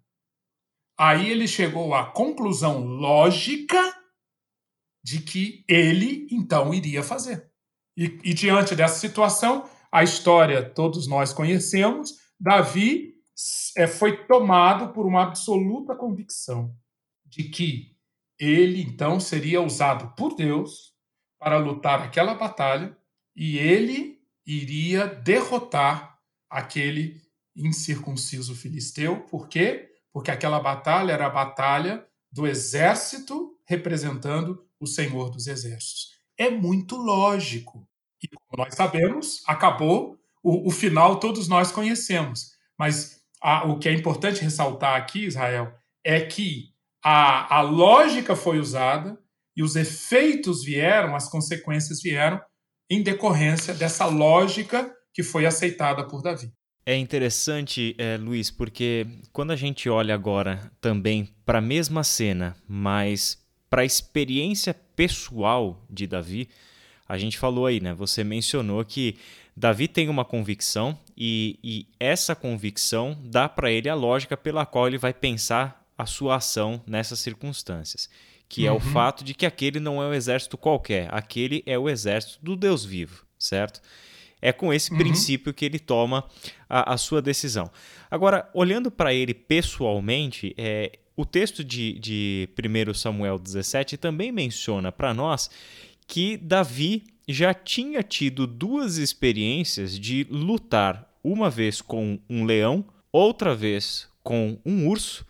Aí 0.99 1.29
ele 1.29 1.47
chegou 1.47 1.93
à 1.93 2.05
conclusão 2.07 2.83
lógica 2.83 3.77
de 5.07 5.21
que 5.21 5.63
ele 5.69 6.27
então 6.29 6.73
iria 6.73 7.01
fazer. 7.01 7.49
E, 7.95 8.19
e, 8.25 8.33
diante 8.33 8.75
dessa 8.75 8.99
situação, 8.99 9.63
a 9.89 10.03
história 10.03 10.61
todos 10.61 11.07
nós 11.07 11.31
conhecemos, 11.31 12.13
Davi 12.37 13.13
é, 13.77 13.87
foi 13.87 14.25
tomado 14.25 14.91
por 14.91 15.05
uma 15.05 15.23
absoluta 15.23 15.95
convicção 15.95 16.75
de 17.25 17.45
que 17.45 17.95
ele 18.37 18.81
então 18.81 19.17
seria 19.17 19.61
usado 19.61 20.13
por 20.13 20.35
Deus 20.35 20.93
para 21.39 21.57
lutar 21.57 22.01
aquela 22.01 22.33
batalha 22.33 22.93
e 23.33 23.57
ele 23.57 24.19
iria 24.45 25.07
derrotar 25.07 26.19
aquele 26.49 27.21
incircunciso 27.55 28.53
filisteu, 28.53 29.21
porque 29.31 29.89
porque 30.11 30.31
aquela 30.31 30.59
batalha 30.59 31.13
era 31.13 31.27
a 31.27 31.29
batalha 31.29 32.05
do 32.29 32.45
exército 32.45 33.57
representando 33.65 34.66
o 34.79 34.87
Senhor 34.87 35.29
dos 35.29 35.47
Exércitos. 35.47 36.11
É 36.37 36.49
muito 36.49 36.95
lógico. 36.95 37.87
E 38.21 38.27
como 38.27 38.63
nós 38.63 38.75
sabemos, 38.75 39.41
acabou, 39.45 40.17
o, 40.43 40.67
o 40.67 40.71
final 40.71 41.19
todos 41.19 41.47
nós 41.47 41.71
conhecemos. 41.71 42.51
Mas 42.77 43.21
a, 43.41 43.65
o 43.67 43.79
que 43.79 43.89
é 43.89 43.93
importante 43.93 44.41
ressaltar 44.41 44.95
aqui, 44.95 45.25
Israel, 45.25 45.73
é 46.03 46.21
que 46.21 46.73
a, 47.03 47.57
a 47.57 47.61
lógica 47.61 48.35
foi 48.35 48.59
usada 48.59 49.17
e 49.55 49.63
os 49.63 49.75
efeitos 49.75 50.63
vieram, 50.63 51.15
as 51.15 51.29
consequências 51.29 52.01
vieram 52.01 52.39
em 52.89 53.01
decorrência 53.01 53.73
dessa 53.73 54.05
lógica 54.05 54.93
que 55.13 55.23
foi 55.23 55.45
aceitada 55.45 56.07
por 56.07 56.21
Davi. 56.21 56.51
É 56.85 56.95
interessante, 56.95 57.93
é, 57.97 58.15
Luiz, 58.15 58.49
porque 58.49 59.05
quando 59.33 59.51
a 59.51 59.55
gente 59.57 59.89
olha 59.89 60.13
agora 60.15 60.71
também 60.79 61.27
para 61.45 61.57
a 61.57 61.61
mesma 61.61 62.01
cena, 62.01 62.55
mas 62.65 63.37
para 63.69 63.81
a 63.81 63.85
experiência 63.85 64.73
pessoal 64.95 65.81
de 65.89 66.07
Davi, 66.07 66.49
a 67.07 67.17
gente 67.17 67.37
falou 67.37 67.65
aí, 67.65 67.79
né? 67.79 67.93
Você 67.93 68.23
mencionou 68.23 68.83
que 68.83 69.15
Davi 69.55 69.87
tem 69.87 70.09
uma 70.09 70.25
convicção 70.25 70.97
e, 71.17 71.57
e 71.63 71.87
essa 71.99 72.35
convicção 72.35 73.17
dá 73.23 73.47
para 73.47 73.71
ele 73.71 73.89
a 73.89 73.95
lógica 73.95 74.35
pela 74.35 74.65
qual 74.65 74.87
ele 74.87 74.97
vai 74.97 75.13
pensar 75.13 75.85
a 75.97 76.05
sua 76.05 76.35
ação 76.35 76.81
nessas 76.85 77.19
circunstâncias, 77.19 78.09
que 78.47 78.61
uhum. 78.61 78.67
é 78.67 78.71
o 78.71 78.75
uhum. 78.75 78.93
fato 78.93 79.23
de 79.23 79.33
que 79.33 79.45
aquele 79.45 79.79
não 79.79 80.01
é 80.01 80.07
um 80.07 80.13
exército 80.13 80.57
qualquer, 80.57 81.09
aquele 81.11 81.63
é 81.65 81.77
o 81.77 81.89
exército 81.89 82.37
do 82.43 82.55
Deus 82.55 82.85
vivo, 82.85 83.25
certo? 83.39 83.81
É 84.39 84.51
com 84.51 84.71
esse 84.71 84.91
uhum. 84.91 84.99
princípio 84.99 85.53
que 85.53 85.65
ele 85.65 85.79
toma 85.79 86.23
a, 86.69 86.93
a 86.93 86.97
sua 86.97 87.21
decisão. 87.21 87.71
Agora, 88.11 88.47
olhando 88.53 88.91
para 88.91 89.11
ele 89.11 89.33
pessoalmente, 89.33 90.53
é, 90.55 90.99
o 91.17 91.25
texto 91.25 91.63
de, 91.63 91.93
de 91.99 92.47
1 92.57 92.93
Samuel 92.93 93.39
17 93.39 93.97
também 93.97 94.31
menciona 94.31 94.91
para 94.91 95.15
nós 95.15 95.49
que 96.05 96.37
Davi 96.37 97.03
já 97.27 97.53
tinha 97.53 98.03
tido 98.03 98.45
duas 98.45 98.97
experiências 98.97 99.99
de 99.99 100.25
lutar, 100.29 101.11
uma 101.23 101.49
vez 101.49 101.81
com 101.81 102.19
um 102.29 102.45
leão, 102.45 102.85
outra 103.11 103.53
vez 103.55 104.07
com 104.23 104.59
um 104.63 104.87
urso, 104.87 105.25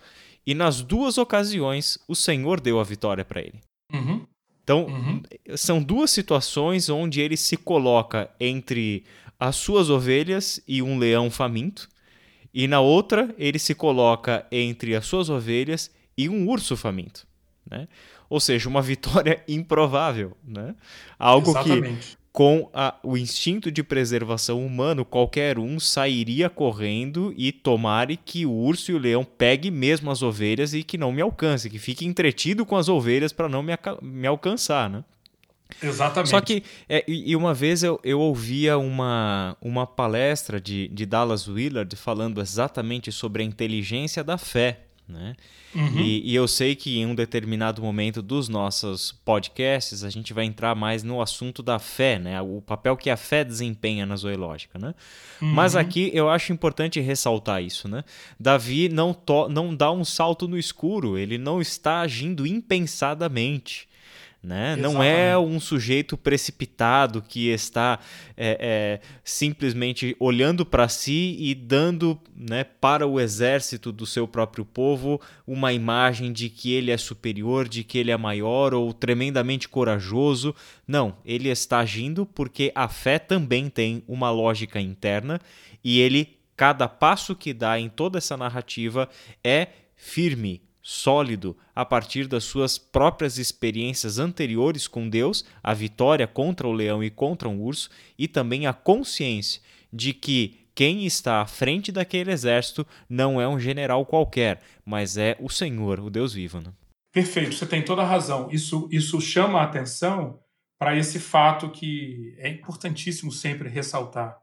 e 0.46 0.54
nas 0.54 0.82
duas 0.82 1.18
ocasiões 1.18 1.98
o 2.08 2.16
Senhor 2.16 2.60
deu 2.60 2.80
a 2.80 2.84
vitória 2.84 3.26
para 3.26 3.42
ele. 3.42 3.60
Uhum. 3.92 4.28
Então, 4.62 4.86
uhum. 4.86 5.22
são 5.56 5.82
duas 5.82 6.12
situações 6.12 6.90
onde 6.90 7.22
ele 7.22 7.38
se 7.38 7.56
coloca 7.56 8.30
entre 8.40 9.06
as 9.40 9.56
suas 9.56 9.90
ovelhas 9.90 10.62
e 10.68 10.82
um 10.82 10.98
leão 10.98 11.32
faminto, 11.32 11.88
e 12.58 12.68
na 12.68 12.80
outra 12.80 13.36
ele 13.38 13.60
se 13.60 13.76
coloca 13.76 14.43
entre 14.51 14.95
as 14.95 15.05
suas 15.05 15.30
ovelhas 15.30 15.91
e 16.18 16.28
um 16.28 16.49
urso 16.49 16.76
faminto. 16.76 17.28
Né? 17.70 17.88
Ou 18.28 18.39
seja, 18.39 18.68
uma 18.68 18.82
vitória 18.84 19.43
improvável. 19.47 20.36
Né? 20.43 20.74
Algo 21.20 21.51
Exatamente. 21.51 22.18
que 22.18 22.18
com 22.32 22.68
a, 22.74 22.95
o 23.03 23.16
instinto 23.16 23.72
de 23.72 23.84
preservação 23.84 24.66
humano, 24.66 25.05
qualquer 25.05 25.60
um 25.60 25.80
sairia 25.80 26.49
correndo 26.49 27.32
e 27.38 27.51
tomare 27.51 28.18
que 28.18 28.43
o 28.43 28.51
urso 28.51 28.91
e 28.91 28.95
o 28.95 28.99
leão 28.99 29.24
pegue 29.24 29.70
mesmo 29.70 30.10
as 30.10 30.24
ovelhas 30.24 30.74
e 30.74 30.82
que 30.82 30.97
não 30.97 31.12
me 31.12 31.22
alcance, 31.22 31.70
que 31.70 31.78
fique 31.78 32.08
entretido 32.08 32.66
com 32.66 32.76
as 32.76 32.89
ovelhas 32.89 33.32
para 33.32 33.47
não 33.47 33.62
me, 33.62 33.74
me 34.01 34.26
alcançar, 34.26 34.89
né? 34.89 35.03
Exatamente. 35.82 36.30
Só 36.30 36.41
que, 36.41 36.63
é, 36.88 37.03
e 37.07 37.36
uma 37.36 37.53
vez 37.53 37.84
eu, 37.84 37.99
eu 38.03 38.20
ouvia 38.20 38.78
uma, 38.78 39.55
uma 39.61 39.86
palestra 39.86 40.59
de, 40.59 40.88
de 40.88 41.05
Dallas 41.05 41.47
Willard 41.47 41.93
falando 41.95 42.41
exatamente 42.41 43.11
sobre 43.11 43.43
a 43.43 43.45
inteligência 43.45 44.24
da 44.24 44.38
fé. 44.38 44.80
Né? 45.07 45.36
Uhum. 45.74 45.99
E, 45.99 46.32
e, 46.32 46.36
eu 46.36 46.47
sei 46.49 46.76
que 46.76 46.99
em 46.99 47.05
um 47.05 47.15
determinado 47.15 47.82
momento 47.82 48.22
dos 48.22 48.49
nossos 48.49 49.13
podcasts 49.24 50.03
a 50.03 50.09
gente 50.09 50.34
vai 50.34 50.43
entrar 50.43 50.76
mais 50.76 51.01
no 51.01 51.22
assunto 51.22 51.63
da 51.63 51.80
fé, 51.80 52.20
né? 52.20 52.41
o 52.41 52.61
papel 52.61 52.97
que 52.97 53.09
a 53.09 53.15
fé 53.15 53.41
desempenha 53.41 54.05
na 54.05 54.18
zoológica. 54.18 54.78
Né? 54.78 54.93
Uhum. 55.41 55.53
Mas 55.53 55.78
aqui 55.78 56.11
eu 56.13 56.30
acho 56.30 56.51
importante 56.51 56.99
ressaltar 56.99 57.63
isso. 57.63 57.88
Né? 57.88 58.03
Davi 58.38 58.89
não, 58.89 59.13
to 59.13 59.47
não 59.47 59.74
dá 59.74 59.91
um 59.91 60.03
salto 60.03 60.45
no 60.45 60.57
escuro, 60.57 61.18
ele 61.18 61.38
não 61.38 61.61
está 61.61 62.01
agindo 62.01 62.45
impensadamente. 62.45 63.87
Né? 64.48 64.78
Não 64.78 65.04
é 65.04 65.38
um 65.38 65.60
sujeito 65.60 66.16
precipitado 66.16 67.22
que 67.22 67.50
está 67.50 68.00
é, 68.38 68.58
é, 69.02 69.08
simplesmente 69.22 70.16
olhando 70.22 70.66
para 70.66 70.88
si 70.88 71.36
e 71.38 71.54
dando 71.54 72.18
né, 72.34 72.64
para 72.64 73.06
o 73.06 73.20
exército 73.20 73.91
do 73.91 74.06
seu 74.06 74.26
próprio 74.26 74.64
povo 74.64 75.20
uma 75.45 75.74
imagem 75.74 76.32
de 76.32 76.50
que 76.50 76.72
ele 76.72 76.91
é 76.91 76.98
superior, 76.98 77.68
de 77.68 77.84
que 77.84 77.98
ele 77.98 78.10
é 78.10 78.16
maior 78.16 78.74
ou 78.74 78.93
tremendamente 78.93 79.68
corajoso. 79.68 80.56
Não, 80.88 81.18
ele 81.26 81.50
está 81.50 81.80
agindo 81.80 82.26
porque 82.26 82.72
a 82.74 82.88
fé 82.88 83.20
também 83.20 83.70
tem 83.70 84.02
uma 84.08 84.32
lógica 84.32 84.80
interna 84.80 85.41
e 85.84 86.00
ele, 86.00 86.38
cada 86.56 86.88
passo 86.88 87.36
que 87.36 87.54
dá 87.54 87.78
em 87.78 87.89
toda 87.89 88.18
essa 88.18 88.38
narrativa 88.38 89.10
é 89.43 89.68
firme, 89.93 90.62
sólido 90.90 91.58
a 91.76 91.84
partir 91.84 92.30
das 92.30 92.46
suas 92.46 92.78
próprias 92.78 93.38
experiências 93.38 94.20
anteriores 94.20 94.88
com 94.88 95.10
Deus, 95.10 95.44
a 95.62 95.74
vitória 95.74 96.26
contra 96.26 96.66
o 96.66 96.72
leão 96.72 97.04
e 97.04 97.10
contra 97.10 97.50
um 97.50 97.62
urso, 97.62 97.90
e 98.18 98.26
também 98.26 98.66
a 98.66 98.72
consciência 98.72 99.62
de 99.92 100.14
que 100.14 100.66
quem 100.74 101.06
está 101.06 101.42
à 101.42 101.46
frente 101.46 101.92
daquele 101.92 102.32
exército 102.32 102.88
não 103.10 103.42
é 103.42 103.46
um 103.46 103.60
general 103.60 104.06
qualquer, 104.06 104.62
mas 104.86 105.18
é 105.18 105.36
o 105.42 105.50
Senhor, 105.50 106.00
o 106.00 106.10
Deus 106.10 106.34
vivo. 106.34 106.62
Né? 106.62 106.72
Perfeito, 107.12 107.56
você 107.56 107.66
tem 107.66 107.84
toda 107.84 108.02
a 108.02 108.08
razão. 108.08 108.48
Isso, 108.50 108.88
isso 108.90 109.20
chama 109.20 109.60
a 109.60 109.66
atenção 109.66 110.40
para 110.80 110.96
esse 110.96 111.20
fato 111.20 111.70
que 111.70 112.34
é 112.38 112.48
importantíssimo 112.48 113.30
sempre 113.30 113.68
ressaltar. 113.68 114.38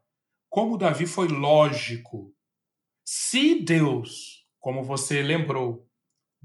Como 0.51 0.77
Davi 0.77 1.07
foi 1.07 1.27
lógico. 1.27 2.35
Se 3.03 3.63
Deus, 3.63 4.45
como 4.61 4.83
você 4.83 5.23
lembrou, 5.23 5.89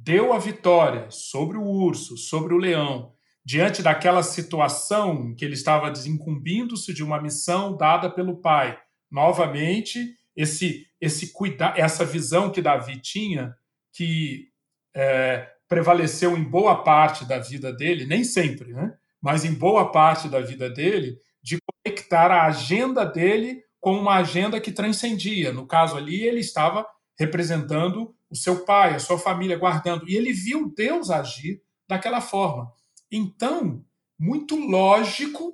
deu 0.01 0.33
a 0.33 0.39
vitória 0.39 1.07
sobre 1.09 1.57
o 1.57 1.63
urso, 1.63 2.17
sobre 2.17 2.53
o 2.53 2.57
leão, 2.57 3.13
diante 3.43 3.81
daquela 3.81 4.23
situação 4.23 5.33
que 5.35 5.43
ele 5.43 5.55
estava 5.55 5.91
desincumbindo-se 5.91 6.93
de 6.93 7.03
uma 7.03 7.21
missão 7.21 7.75
dada 7.75 8.09
pelo 8.09 8.41
pai. 8.41 8.77
Novamente, 9.11 10.15
esse 10.35 10.87
esse 11.01 11.31
cuidar, 11.31 11.79
essa 11.79 12.03
visão 12.03 12.51
que 12.51 12.61
Davi 12.61 12.99
tinha, 12.99 13.55
que 13.93 14.49
é, 14.93 15.47
prevaleceu 15.67 16.37
em 16.37 16.43
boa 16.43 16.83
parte 16.83 17.23
da 17.25 17.39
vida 17.39 17.71
dele, 17.71 18.05
nem 18.05 18.23
sempre, 18.23 18.73
né? 18.73 18.93
mas 19.21 19.45
em 19.45 19.53
boa 19.53 19.91
parte 19.91 20.27
da 20.27 20.41
vida 20.41 20.69
dele, 20.69 21.17
de 21.41 21.57
conectar 21.61 22.31
a 22.31 22.47
agenda 22.47 23.05
dele 23.05 23.63
com 23.79 23.97
uma 23.97 24.15
agenda 24.15 24.59
que 24.59 24.73
transcendia. 24.73 25.53
No 25.53 25.65
caso 25.65 25.95
ali, 25.95 26.21
ele 26.21 26.41
estava 26.41 26.85
representando 27.19 28.15
o 28.29 28.35
seu 28.35 28.63
pai, 28.63 28.95
a 28.95 28.99
sua 28.99 29.19
família 29.19 29.57
guardando. 29.57 30.07
E 30.07 30.15
ele 30.15 30.31
viu 30.31 30.73
Deus 30.73 31.09
agir 31.09 31.61
daquela 31.87 32.21
forma. 32.21 32.71
Então, 33.11 33.83
muito 34.17 34.55
lógico 34.55 35.53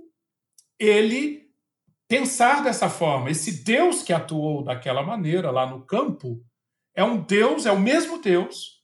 ele 0.78 1.50
pensar 2.08 2.64
dessa 2.64 2.90
forma. 2.90 3.32
Esse 3.32 3.64
Deus 3.64 4.04
que 4.04 4.14
atuou 4.14 4.64
daquela 4.64 5.02
maneira 5.02 5.50
lá 5.50 5.66
no 5.66 5.86
campo 5.86 6.40
é 6.96 7.04
um 7.04 7.22
Deus, 7.22 7.66
é 7.66 7.72
o 7.72 7.80
mesmo 7.80 8.22
Deus 8.22 8.76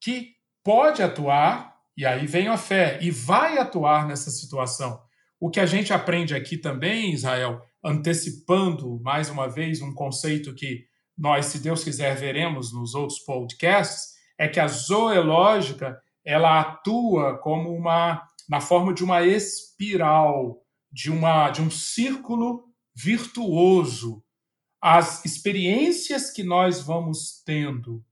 que 0.00 0.32
pode 0.64 1.02
atuar, 1.02 1.76
e 1.96 2.06
aí 2.06 2.26
vem 2.26 2.48
a 2.48 2.56
fé, 2.56 2.98
e 3.02 3.10
vai 3.10 3.58
atuar 3.58 4.06
nessa 4.06 4.30
situação. 4.30 5.00
O 5.38 5.50
que 5.50 5.60
a 5.60 5.66
gente 5.66 5.92
aprende 5.92 6.34
aqui 6.34 6.56
também, 6.56 7.12
Israel, 7.12 7.60
antecipando 7.84 9.00
mais 9.00 9.28
uma 9.28 9.48
vez 9.48 9.80
um 9.80 9.92
conceito 9.92 10.54
que 10.54 10.84
nós, 11.16 11.46
se 11.46 11.58
Deus 11.58 11.84
quiser, 11.84 12.16
veremos 12.16 12.72
nos 12.72 12.94
outros 12.94 13.18
podcasts, 13.20 14.12
é 14.38 14.48
que 14.48 14.58
a 14.58 14.66
zoológica 14.66 16.00
ela 16.24 16.60
atua 16.60 17.38
como 17.38 17.74
uma 17.74 18.22
na 18.48 18.60
forma 18.60 18.92
de 18.92 19.04
uma 19.04 19.22
espiral, 19.22 20.62
de 20.90 21.10
uma 21.10 21.50
de 21.50 21.62
um 21.62 21.70
círculo 21.70 22.64
virtuoso. 22.94 24.22
As 24.80 25.24
experiências 25.24 26.30
que 26.30 26.42
nós 26.42 26.80
vamos 26.80 27.42
tendo 27.44 28.04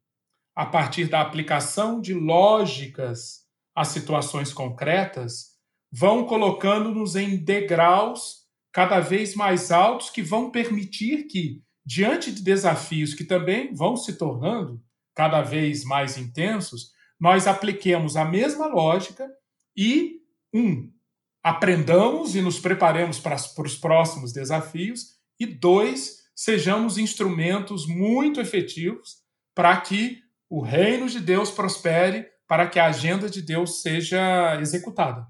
a 0.54 0.66
partir 0.66 1.08
da 1.08 1.20
aplicação 1.20 2.00
de 2.00 2.14
lógicas 2.14 3.40
às 3.74 3.88
situações 3.88 4.52
concretas 4.52 5.50
vão 5.92 6.24
colocando-nos 6.24 7.16
em 7.16 7.36
degraus 7.36 8.40
cada 8.72 9.00
vez 9.00 9.34
mais 9.34 9.72
altos 9.72 10.10
que 10.10 10.22
vão 10.22 10.50
permitir 10.50 11.24
que 11.24 11.62
diante 11.84 12.32
de 12.32 12.42
desafios 12.42 13.14
que 13.14 13.24
também 13.24 13.74
vão 13.74 13.96
se 13.96 14.14
tornando 14.14 14.82
cada 15.14 15.42
vez 15.42 15.84
mais 15.84 16.16
intensos, 16.16 16.92
nós 17.18 17.46
apliquemos 17.46 18.16
a 18.16 18.24
mesma 18.24 18.66
lógica 18.66 19.28
e, 19.76 20.20
um, 20.54 20.90
aprendamos 21.42 22.34
e 22.34 22.40
nos 22.40 22.58
preparemos 22.58 23.18
para, 23.18 23.36
para 23.36 23.66
os 23.66 23.76
próximos 23.76 24.32
desafios, 24.32 25.18
e 25.38 25.46
dois, 25.46 26.20
sejamos 26.34 26.98
instrumentos 26.98 27.86
muito 27.86 28.40
efetivos 28.40 29.18
para 29.54 29.78
que 29.80 30.22
o 30.48 30.60
reino 30.60 31.08
de 31.08 31.20
Deus 31.20 31.50
prospere, 31.50 32.26
para 32.46 32.66
que 32.68 32.78
a 32.78 32.86
agenda 32.86 33.28
de 33.28 33.40
Deus 33.40 33.82
seja 33.82 34.58
executada. 34.60 35.26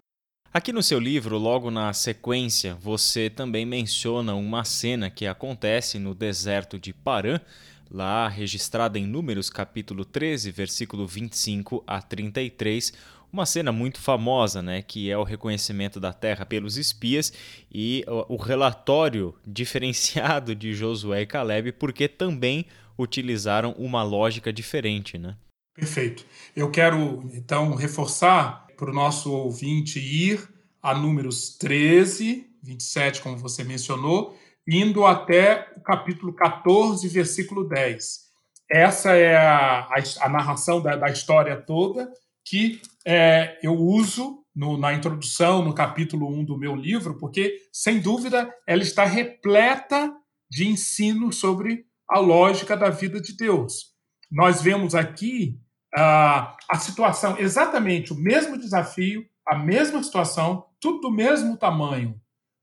Aqui 0.53 0.73
no 0.73 0.83
seu 0.83 0.99
livro, 0.99 1.39
logo 1.39 1.71
na 1.71 1.93
sequência, 1.93 2.75
você 2.75 3.31
também 3.31 3.65
menciona 3.65 4.35
uma 4.35 4.65
cena 4.65 5.09
que 5.09 5.25
acontece 5.25 5.97
no 5.97 6.13
deserto 6.13 6.77
de 6.77 6.93
Parã, 6.93 7.41
lá 7.89 8.27
registrada 8.27 8.99
em 8.99 9.07
Números 9.07 9.49
capítulo 9.49 10.05
13, 10.05 10.51
versículo 10.51 11.07
25 11.07 11.85
a 11.87 12.03
33, 12.03 12.93
uma 13.33 13.47
cena 13.47 13.71
muito 13.71 14.01
famosa, 14.01 14.61
né, 14.61 14.83
que 14.83 15.09
é 15.09 15.17
o 15.17 15.23
reconhecimento 15.23 16.01
da 16.01 16.13
terra 16.13 16.45
pelos 16.45 16.77
espias 16.77 17.33
e 17.71 18.05
o 18.09 18.35
relatório 18.35 19.33
diferenciado 19.47 20.53
de 20.53 20.75
Josué 20.75 21.21
e 21.23 21.27
Caleb, 21.27 21.71
porque 21.71 22.09
também 22.09 22.67
utilizaram 22.99 23.71
uma 23.79 24.03
lógica 24.03 24.53
diferente, 24.53 25.17
né? 25.17 25.37
Perfeito. 25.77 26.27
Eu 26.57 26.73
quero 26.73 27.23
então 27.33 27.77
reforçar 27.77 28.67
para 28.81 28.91
o 28.91 28.95
nosso 28.95 29.31
ouvinte 29.31 30.01
ir 30.01 30.49
a 30.83 30.95
números 30.95 31.55
13, 31.59 32.49
27, 32.63 33.21
como 33.21 33.37
você 33.37 33.63
mencionou, 33.63 34.35
indo 34.67 35.05
até 35.05 35.71
o 35.77 35.83
capítulo 35.83 36.33
14, 36.33 37.07
versículo 37.09 37.69
10. 37.69 38.31
Essa 38.71 39.13
é 39.13 39.37
a, 39.37 39.81
a, 39.81 39.95
a 40.23 40.29
narração 40.31 40.81
da, 40.81 40.97
da, 40.97 41.11
história 41.11 41.61
toda 41.61 42.11
que 42.43 42.81
é, 43.07 43.59
eu 43.63 43.75
uso 43.75 44.43
no, 44.57 44.79
na 44.79 44.95
introdução, 44.95 45.63
no 45.63 45.75
capítulo 45.75 46.27
1 46.29 46.47
do 46.47 46.57
meu 46.57 46.75
livro, 46.75 47.19
porque, 47.19 47.59
sem 47.71 48.01
dúvida, 48.01 48.51
ela 48.67 48.83
está 48.83 49.05
repleta 49.05 50.11
de 50.51 50.67
ensino 50.67 51.31
sobre 51.31 51.85
a 52.09 52.19
lógica 52.19 52.75
da 52.75 52.89
vida 52.89 53.21
de 53.21 53.37
Deus. 53.37 53.91
Nós 54.31 54.63
vemos 54.63 54.95
aqui 54.95 55.61
a, 55.95 56.57
a 56.69 56.79
situação, 56.79 57.37
exatamente 57.39 58.13
o 58.13 58.17
mesmo 58.17 58.59
desafio, 58.59 59.25
a 59.47 59.57
mesma 59.57 60.03
situação, 60.03 60.67
tudo 60.81 61.01
do 61.01 61.11
mesmo 61.11 61.57
tamanho. 61.57 62.21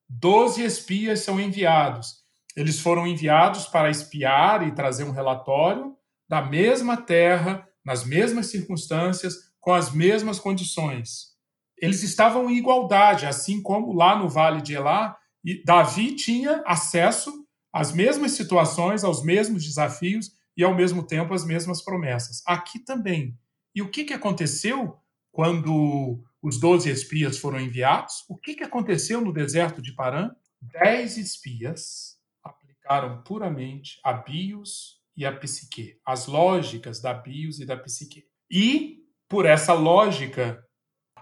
Doze 0.10 0.64
espias 0.64 1.20
são 1.20 1.40
enviados. 1.40 2.26
Eles 2.56 2.80
foram 2.80 3.06
enviados 3.06 3.66
para 3.68 3.90
espiar 3.90 4.68
e 4.68 4.74
trazer 4.74 5.04
um 5.04 5.12
relatório 5.12 5.96
da 6.30 6.42
mesma 6.42 6.98
terra, 6.98 7.68
nas 7.86 8.06
mesmas 8.06 8.48
circunstâncias, 8.48 9.36
com 9.60 9.74
as 9.74 9.92
mesmas 9.92 10.40
condições. 10.40 11.36
Eles 11.78 12.04
estavam 12.04 12.50
em 12.50 12.58
igualdade, 12.58 13.26
assim 13.26 13.62
como 13.62 13.94
lá 13.94 14.18
no 14.18 14.28
Vale 14.28 14.62
de 14.62 14.74
Elá, 14.74 15.18
Davi 15.66 16.16
tinha 16.16 16.64
acesso 16.66 17.32
às 17.72 17.92
mesmas 17.92 18.32
situações, 18.32 19.04
aos 19.04 19.24
mesmos 19.24 19.64
desafios, 19.64 20.32
e, 20.58 20.64
ao 20.64 20.76
mesmo 20.76 21.06
tempo, 21.06 21.34
as 21.34 21.46
mesmas 21.46 21.84
promessas. 21.84 22.42
Aqui 22.46 22.80
também. 22.80 23.38
E 23.76 23.82
o 23.82 23.92
que, 23.92 24.04
que 24.04 24.14
aconteceu 24.14 24.98
quando 25.32 26.24
os 26.42 26.60
doze 26.60 26.90
espias 26.90 27.38
foram 27.38 27.60
enviados? 27.60 28.26
O 28.28 28.36
que, 28.36 28.56
que 28.56 28.64
aconteceu 28.64 29.22
no 29.22 29.32
deserto 29.32 29.82
de 29.82 29.94
Parã? 29.94 30.32
dez 30.60 31.18
espias 31.18 32.18
aplicaram 32.44 33.22
puramente 33.22 34.00
a 34.04 34.14
bios 34.14 34.98
e 35.16 35.26
a 35.26 35.32
psique, 35.32 36.00
as 36.06 36.28
lógicas 36.28 37.00
da 37.00 37.14
bios 37.14 37.60
e 37.60 37.66
da 37.66 37.78
psique. 37.78 38.26
E, 38.50 39.04
por 39.30 39.46
essa 39.46 39.74
lógica, 39.74 40.64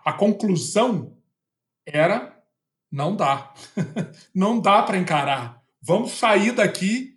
a 0.06 0.14
conclusão 0.14 1.18
era 1.86 2.36
não 2.92 3.16
dá. 3.16 3.54
não 4.34 4.60
dá 4.60 4.84
para 4.84 4.98
encarar. 4.98 5.62
Vamos 5.82 6.12
sair 6.12 6.54
daqui. 6.54 7.15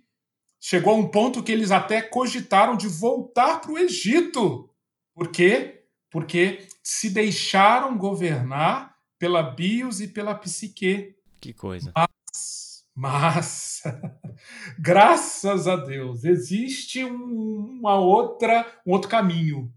Chegou 0.60 0.94
a 0.94 0.96
um 0.96 1.08
ponto 1.08 1.42
que 1.42 1.52
eles 1.52 1.70
até 1.70 2.02
cogitaram 2.02 2.76
de 2.76 2.88
voltar 2.88 3.60
para 3.60 3.72
o 3.72 3.78
Egito. 3.78 4.68
Por 5.14 5.28
quê? 5.30 5.84
Porque 6.10 6.66
se 6.82 7.10
deixaram 7.10 7.96
governar 7.96 8.96
pela 9.18 9.42
bios 9.42 10.00
e 10.00 10.08
pela 10.08 10.34
psique. 10.34 11.16
Que 11.40 11.52
coisa. 11.52 11.92
Mas, 11.94 12.84
mas 12.94 13.82
graças 14.78 15.68
a 15.68 15.76
Deus, 15.76 16.24
existe 16.24 17.04
um, 17.04 17.78
uma 17.80 17.96
outra, 17.96 18.66
um 18.86 18.92
outro 18.92 19.08
caminho 19.08 19.72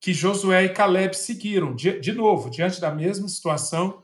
que 0.00 0.14
Josué 0.14 0.64
e 0.64 0.68
Caleb 0.70 1.14
seguiram. 1.14 1.74
De, 1.74 2.00
de 2.00 2.12
novo, 2.12 2.50
diante 2.50 2.80
da 2.80 2.90
mesma 2.90 3.28
situação, 3.28 4.02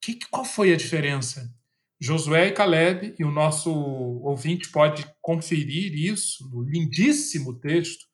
que, 0.00 0.18
qual 0.30 0.44
foi 0.44 0.72
a 0.72 0.76
diferença? 0.76 1.54
Josué 2.00 2.48
e 2.48 2.52
Caleb, 2.52 3.14
e 3.18 3.24
o 3.24 3.30
nosso 3.30 3.70
ouvinte 3.70 4.70
pode 4.70 5.06
conferir 5.20 5.92
isso 5.94 6.48
no 6.50 6.62
lindíssimo 6.62 7.60
texto 7.60 8.06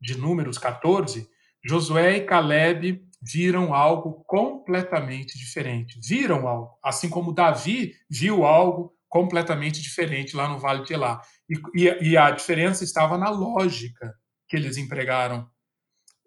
de 0.00 0.16
Números 0.16 0.56
14. 0.56 1.28
Josué 1.62 2.16
e 2.16 2.24
Caleb 2.24 3.04
viram 3.20 3.74
algo 3.74 4.24
completamente 4.26 5.38
diferente. 5.38 5.98
Viram 6.06 6.48
algo, 6.48 6.78
assim 6.82 7.10
como 7.10 7.32
Davi 7.32 7.94
viu 8.08 8.44
algo 8.44 8.94
completamente 9.08 9.82
diferente 9.82 10.36
lá 10.36 10.48
no 10.48 10.58
Vale 10.58 10.84
de 10.84 10.94
Elá. 10.94 11.20
E, 11.48 11.82
e, 11.82 12.10
e 12.10 12.16
a 12.16 12.30
diferença 12.30 12.84
estava 12.84 13.18
na 13.18 13.28
lógica 13.28 14.14
que 14.48 14.56
eles 14.56 14.76
empregaram. 14.76 15.46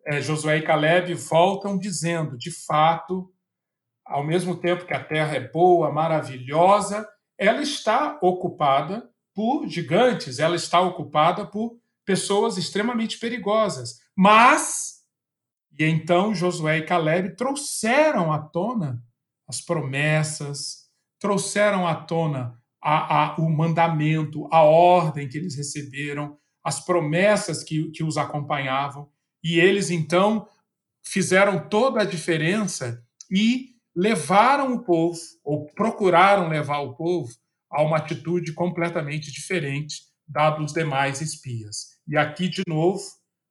É, 0.06 0.22
Josué 0.22 0.58
e 0.58 0.62
Caleb 0.62 1.14
voltam 1.16 1.78
dizendo, 1.78 2.38
de 2.38 2.52
fato, 2.52 3.32
ao 4.10 4.26
mesmo 4.26 4.56
tempo 4.56 4.86
que 4.86 4.94
a 4.94 5.04
terra 5.04 5.36
é 5.36 5.40
boa, 5.40 5.92
maravilhosa, 5.92 7.08
ela 7.38 7.62
está 7.62 8.18
ocupada 8.22 9.10
por 9.34 9.68
gigantes, 9.68 10.40
ela 10.40 10.56
está 10.56 10.82
ocupada 10.82 11.46
por 11.46 11.78
pessoas 12.06 12.58
extremamente 12.58 13.18
perigosas. 13.18 14.00
Mas 14.18 15.00
e 15.80 15.86
então 15.86 16.36
Josué 16.36 16.80
e 16.80 16.86
Caleb 16.86 17.38
trouxeram 17.38 18.34
à 18.34 18.40
tona 18.40 19.02
as 19.48 19.62
promessas, 19.62 20.90
trouxeram 21.20 21.88
à 21.88 21.96
tona 21.96 22.60
a, 22.84 23.24
a, 23.24 23.36
o 23.38 23.50
mandamento, 23.50 24.48
a 24.52 24.62
ordem 24.62 25.28
que 25.28 25.38
eles 25.38 25.56
receberam, 25.56 26.38
as 26.64 26.84
promessas 26.84 27.64
que, 27.64 27.90
que 27.92 28.04
os 28.04 28.18
acompanhavam, 28.18 29.10
e 29.42 29.58
eles 29.58 29.90
então 29.90 30.48
fizeram 31.02 31.68
toda 31.70 32.02
a 32.02 32.06
diferença 32.06 33.02
e 33.32 33.79
levaram 34.00 34.76
o 34.76 34.82
povo, 34.82 35.20
ou 35.44 35.66
procuraram 35.66 36.48
levar 36.48 36.80
o 36.80 36.96
povo, 36.96 37.30
a 37.70 37.84
uma 37.84 37.98
atitude 37.98 38.54
completamente 38.54 39.30
diferente 39.30 40.04
da 40.26 40.50
dos 40.52 40.72
demais 40.72 41.20
espias. 41.20 41.98
E 42.08 42.16
aqui, 42.16 42.48
de 42.48 42.64
novo, 42.66 43.04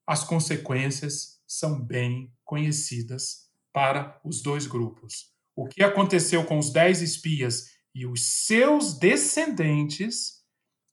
as 0.07 0.24
consequências 0.24 1.38
são 1.46 1.78
bem 1.78 2.32
conhecidas 2.46 3.51
para 3.74 4.18
os 4.24 4.42
dois 4.42 4.66
grupos. 4.66 5.26
O 5.55 5.66
que 5.66 5.82
aconteceu 5.82 6.42
com 6.44 6.59
os 6.59 6.72
dez 6.72 7.03
espias 7.03 7.66
e 7.94 8.07
os 8.07 8.46
seus 8.46 8.99
descendentes, 8.99 10.38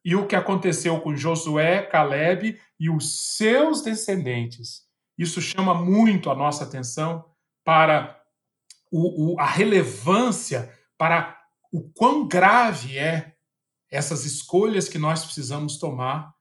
e 0.04 0.18
o 0.18 0.28
que 0.28 0.36
aconteceu 0.36 1.00
com 1.00 1.16
Josué, 1.16 1.82
Caleb 1.84 2.60
e 2.78 2.90
os 2.90 3.38
seus 3.38 3.82
descendentes. 3.82 4.82
Isso 5.18 5.42
chama 5.42 5.74
muito 5.74 6.30
a 6.30 6.36
nossa 6.36 6.66
atenção 6.66 7.24
para 7.64 8.22
o, 8.98 9.34
o, 9.34 9.40
a 9.40 9.46
relevância, 9.46 10.74
para 10.98 11.38
o 11.70 11.84
quão 11.94 12.26
grave 12.26 12.98
é 12.98 13.34
essas 13.92 14.24
escolhas 14.24 14.88
que 14.88 14.98
nós 14.98 15.26
precisamos 15.26 15.78
tomar 15.78 16.34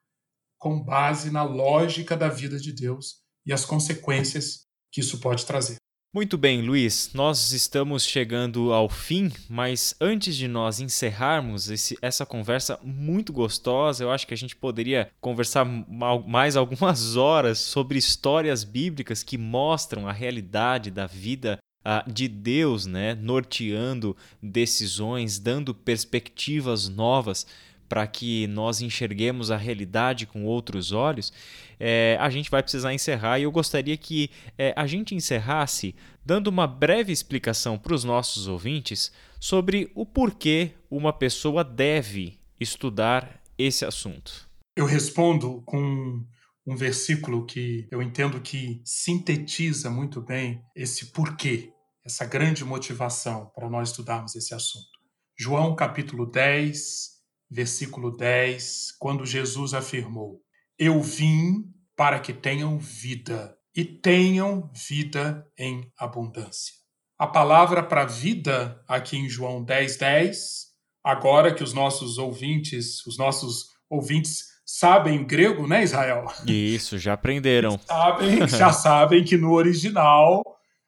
com 0.56 0.80
base 0.80 1.32
na 1.32 1.42
lógica 1.42 2.16
da 2.16 2.28
vida 2.28 2.56
de 2.56 2.72
Deus 2.72 3.16
e 3.44 3.52
as 3.52 3.64
consequências 3.64 4.66
que 4.92 5.00
isso 5.00 5.18
pode 5.18 5.44
trazer. 5.44 5.76
Muito 6.14 6.38
bem, 6.38 6.62
Luiz, 6.62 7.10
nós 7.12 7.50
estamos 7.50 8.04
chegando 8.04 8.72
ao 8.72 8.88
fim, 8.88 9.32
mas 9.48 9.96
antes 10.00 10.36
de 10.36 10.46
nós 10.46 10.78
encerrarmos 10.78 11.68
esse, 11.68 11.98
essa 12.00 12.24
conversa 12.24 12.78
muito 12.84 13.32
gostosa, 13.32 14.04
eu 14.04 14.12
acho 14.12 14.24
que 14.24 14.32
a 14.32 14.36
gente 14.36 14.54
poderia 14.54 15.10
conversar 15.20 15.64
mais 15.64 16.54
algumas 16.56 17.16
horas 17.16 17.58
sobre 17.58 17.98
histórias 17.98 18.62
bíblicas 18.62 19.24
que 19.24 19.36
mostram 19.36 20.06
a 20.06 20.12
realidade 20.12 20.88
da 20.88 21.08
vida 21.08 21.58
uh, 21.84 22.10
de 22.10 22.28
Deus, 22.28 22.86
né, 22.86 23.14
norteando 23.14 24.16
decisões, 24.42 25.38
dando 25.38 25.74
perspectivas 25.74 26.88
novas 26.88 27.46
para 27.88 28.06
que 28.06 28.46
nós 28.48 28.80
enxerguemos 28.80 29.50
a 29.50 29.56
realidade 29.56 30.26
com 30.26 30.44
outros 30.44 30.90
olhos, 30.90 31.32
é, 31.78 32.16
a 32.20 32.30
gente 32.30 32.50
vai 32.50 32.62
precisar 32.62 32.94
encerrar 32.94 33.38
e 33.38 33.42
eu 33.42 33.52
gostaria 33.52 33.96
que 33.96 34.30
é, 34.56 34.72
a 34.76 34.86
gente 34.86 35.14
encerrasse 35.14 35.94
dando 36.24 36.48
uma 36.48 36.66
breve 36.66 37.12
explicação 37.12 37.78
para 37.78 37.94
os 37.94 38.02
nossos 38.02 38.48
ouvintes 38.48 39.12
sobre 39.38 39.90
o 39.94 40.06
porquê 40.06 40.72
uma 40.90 41.12
pessoa 41.12 41.62
deve 41.62 42.38
estudar 42.58 43.40
esse 43.58 43.84
assunto. 43.84 44.48
Eu 44.76 44.86
respondo 44.86 45.62
com 45.66 46.24
um 46.66 46.76
versículo 46.76 47.44
que 47.44 47.86
eu 47.90 48.00
entendo 48.00 48.40
que 48.40 48.80
sintetiza 48.84 49.90
muito 49.90 50.20
bem 50.20 50.62
esse 50.74 51.12
porquê, 51.12 51.73
essa 52.04 52.26
grande 52.26 52.64
motivação 52.64 53.50
para 53.54 53.68
nós 53.68 53.90
estudarmos 53.90 54.34
esse 54.34 54.54
assunto. 54.54 54.98
João 55.36 55.74
capítulo 55.74 56.26
10, 56.26 57.14
versículo 57.50 58.14
10, 58.14 58.92
quando 58.98 59.24
Jesus 59.24 59.72
afirmou: 59.72 60.40
Eu 60.78 61.00
vim 61.00 61.64
para 61.96 62.20
que 62.20 62.32
tenham 62.32 62.78
vida 62.78 63.56
e 63.74 63.84
tenham 63.84 64.70
vida 64.74 65.46
em 65.58 65.90
abundância. 65.98 66.74
A 67.18 67.26
palavra 67.26 67.82
para 67.82 68.04
vida 68.04 68.82
aqui 68.86 69.16
em 69.16 69.28
João 69.28 69.64
10, 69.64 69.96
10, 69.96 70.66
agora 71.02 71.54
que 71.54 71.62
os 71.62 71.72
nossos 71.72 72.18
ouvintes, 72.18 73.04
os 73.06 73.16
nossos 73.16 73.68
ouvintes 73.88 74.54
sabem 74.66 75.24
grego, 75.24 75.66
né, 75.66 75.82
Israel? 75.82 76.26
Isso, 76.46 76.98
já 76.98 77.12
aprenderam. 77.14 77.78
Sabem, 77.86 78.46
já 78.48 78.72
sabem 78.72 79.24
que 79.24 79.36
no 79.36 79.52
original, 79.52 80.42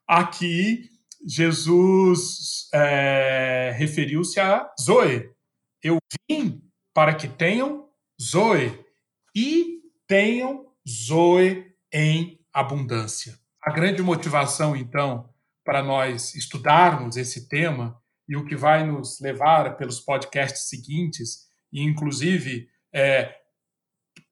aqui, 0.07 0.91
Jesus 1.27 2.69
é, 2.73 3.75
referiu-se 3.77 4.39
a 4.39 4.71
Zoe, 4.81 5.29
eu 5.83 5.99
vim 6.31 6.63
para 6.95 7.15
que 7.15 7.27
tenham 7.27 7.89
Zoe 8.21 8.79
e 9.35 9.81
tenham 10.07 10.67
Zoe 10.89 11.67
em 11.93 12.41
abundância. 12.53 13.39
A 13.61 13.73
grande 13.73 14.03
motivação, 14.03 14.77
então, 14.77 15.29
para 15.65 15.83
nós 15.83 16.35
estudarmos 16.37 17.17
esse 17.17 17.49
tema 17.49 18.01
e 18.29 18.37
o 18.37 18.45
que 18.45 18.55
vai 18.55 18.87
nos 18.87 19.21
levar 19.21 19.77
pelos 19.77 19.99
podcasts 19.99 20.69
seguintes, 20.69 21.47
e 21.73 21.83
inclusive 21.83 22.69
é, 22.95 23.35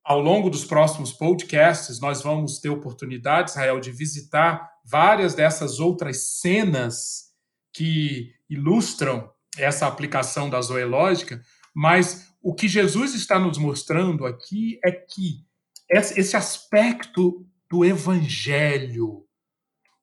ao 0.04 0.20
longo 0.20 0.50
dos 0.50 0.64
próximos 0.64 1.12
podcasts, 1.12 1.98
nós 1.98 2.22
vamos 2.22 2.58
ter 2.58 2.68
oportunidade, 2.68 3.50
Israel, 3.50 3.80
de 3.80 3.90
visitar 3.90 4.70
várias 4.84 5.34
dessas 5.34 5.80
outras 5.80 6.40
cenas 6.40 7.32
que 7.72 8.30
ilustram 8.48 9.32
essa 9.56 9.86
aplicação 9.86 10.50
da 10.50 10.60
zoológica, 10.60 11.40
mas 11.74 12.28
o 12.42 12.54
que 12.54 12.68
Jesus 12.68 13.14
está 13.14 13.38
nos 13.38 13.56
mostrando 13.56 14.26
aqui 14.26 14.78
é 14.84 14.92
que 14.92 15.42
esse 15.90 16.36
aspecto 16.36 17.46
do 17.70 17.84
evangelho, 17.84 19.24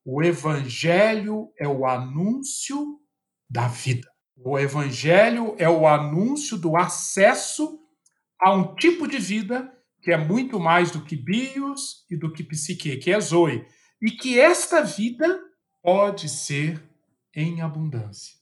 o 0.03 0.23
evangelho 0.23 1.51
é 1.59 1.67
o 1.67 1.85
anúncio 1.85 2.99
da 3.47 3.67
vida. 3.67 4.09
O 4.35 4.57
evangelho 4.57 5.55
é 5.59 5.69
o 5.69 5.87
anúncio 5.87 6.57
do 6.57 6.75
acesso 6.75 7.79
a 8.39 8.51
um 8.51 8.73
tipo 8.75 9.07
de 9.07 9.19
vida 9.19 9.71
que 10.01 10.11
é 10.11 10.17
muito 10.17 10.59
mais 10.59 10.91
do 10.91 11.01
que 11.01 11.15
bios 11.15 12.05
e 12.09 12.15
do 12.15 12.31
que 12.31 12.43
psique, 12.43 12.97
que 12.97 13.11
é 13.11 13.19
zoe, 13.19 13.65
e 14.01 14.11
que 14.11 14.39
esta 14.39 14.83
vida 14.83 15.39
pode 15.81 16.27
ser 16.27 16.81
em 17.33 17.61
abundância 17.61 18.41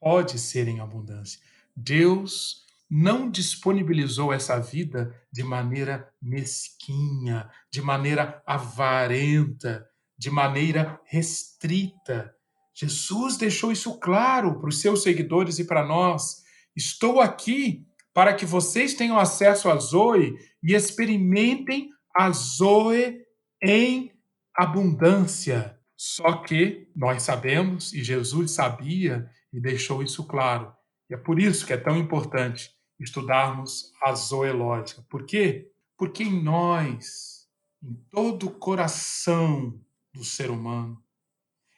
pode 0.00 0.38
ser 0.38 0.66
em 0.66 0.80
abundância. 0.80 1.38
Deus 1.76 2.64
não 2.88 3.30
disponibilizou 3.30 4.32
essa 4.32 4.58
vida 4.58 5.14
de 5.30 5.44
maneira 5.44 6.08
mesquinha, 6.20 7.48
de 7.70 7.80
maneira 7.82 8.42
avarenta, 8.46 9.86
de 10.18 10.30
maneira 10.30 10.98
restrita. 11.04 12.34
Jesus 12.74 13.36
deixou 13.36 13.70
isso 13.70 13.98
claro 14.00 14.58
para 14.58 14.70
os 14.70 14.80
seus 14.80 15.02
seguidores 15.02 15.58
e 15.58 15.64
para 15.64 15.86
nós, 15.86 16.40
Estou 16.74 17.20
aqui 17.20 17.84
para 18.12 18.34
que 18.34 18.44
vocês 18.44 18.94
tenham 18.94 19.18
acesso 19.18 19.70
a 19.70 19.76
Zoe 19.76 20.36
e 20.62 20.74
experimentem 20.74 21.90
a 22.14 22.30
Zoe 22.30 23.20
em 23.62 24.12
abundância. 24.54 25.78
Só 25.96 26.38
que 26.38 26.88
nós 26.96 27.22
sabemos, 27.22 27.92
e 27.92 28.02
Jesus 28.02 28.52
sabia 28.52 29.28
e 29.52 29.60
deixou 29.60 30.02
isso 30.02 30.24
claro, 30.26 30.72
e 31.10 31.14
é 31.14 31.16
por 31.16 31.40
isso 31.40 31.66
que 31.66 31.72
é 31.72 31.76
tão 31.76 31.96
importante 31.96 32.70
estudarmos 32.98 33.92
a 34.02 34.14
zoológica. 34.14 35.02
Por 35.08 35.24
quê? 35.24 35.70
Porque 35.96 36.22
em 36.22 36.42
nós, 36.42 37.48
em 37.82 37.94
todo 38.10 38.46
o 38.46 38.50
coração 38.50 39.80
do 40.14 40.24
ser 40.24 40.50
humano, 40.50 41.02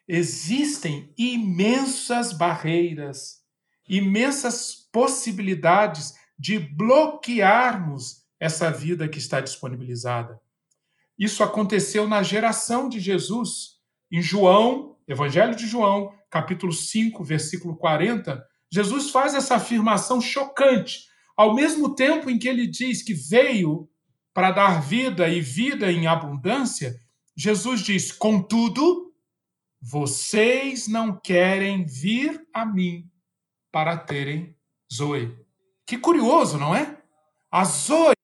existem 0.07 1.13
imensas 1.17 2.33
barreiras, 2.33 3.43
imensas 3.89 4.75
possibilidades 4.93 6.15
de 6.43 6.59
bloquearmos 6.59 8.25
essa 8.41 8.69
vida 8.69 9.09
que 9.09 9.19
está 9.19 9.41
disponibilizada. 9.41 10.41
Isso 11.17 11.45
aconteceu 11.45 12.09
na 12.09 12.21
geração 12.25 12.89
de 12.89 12.99
Jesus. 12.99 13.77
Em 14.11 14.21
João, 14.21 14.97
Evangelho 15.07 15.55
de 15.55 15.69
João, 15.69 16.13
capítulo 16.29 16.73
5, 16.73 17.23
versículo 17.23 17.77
40, 17.77 18.45
Jesus 18.69 19.11
faz 19.11 19.37
essa 19.37 19.55
afirmação 19.55 20.21
chocante. 20.21 21.03
Ao 21.37 21.55
mesmo 21.55 21.95
tempo 21.95 22.29
em 22.29 22.37
que 22.37 22.49
ele 22.49 22.67
diz 22.67 23.05
que 23.05 23.15
veio 23.15 23.89
para 24.35 24.51
dar 24.51 24.83
vida 24.83 25.29
e 25.29 25.41
vida 25.41 25.93
em 25.93 26.09
abundância, 26.09 27.01
Jesus 27.37 27.83
diz: 27.83 28.11
Contudo, 28.11 29.15
vocês 29.81 30.89
não 30.89 31.17
querem 31.17 31.87
vir 31.87 32.45
a 32.53 32.67
mim 32.67 33.09
para 33.71 33.97
terem 33.97 34.57
Zoe. 34.93 35.42
Que 35.87 35.99
curioso, 35.99 36.59
não 36.59 36.75
é? 36.75 36.99
A 37.51 37.65
Zoe, 37.65 38.15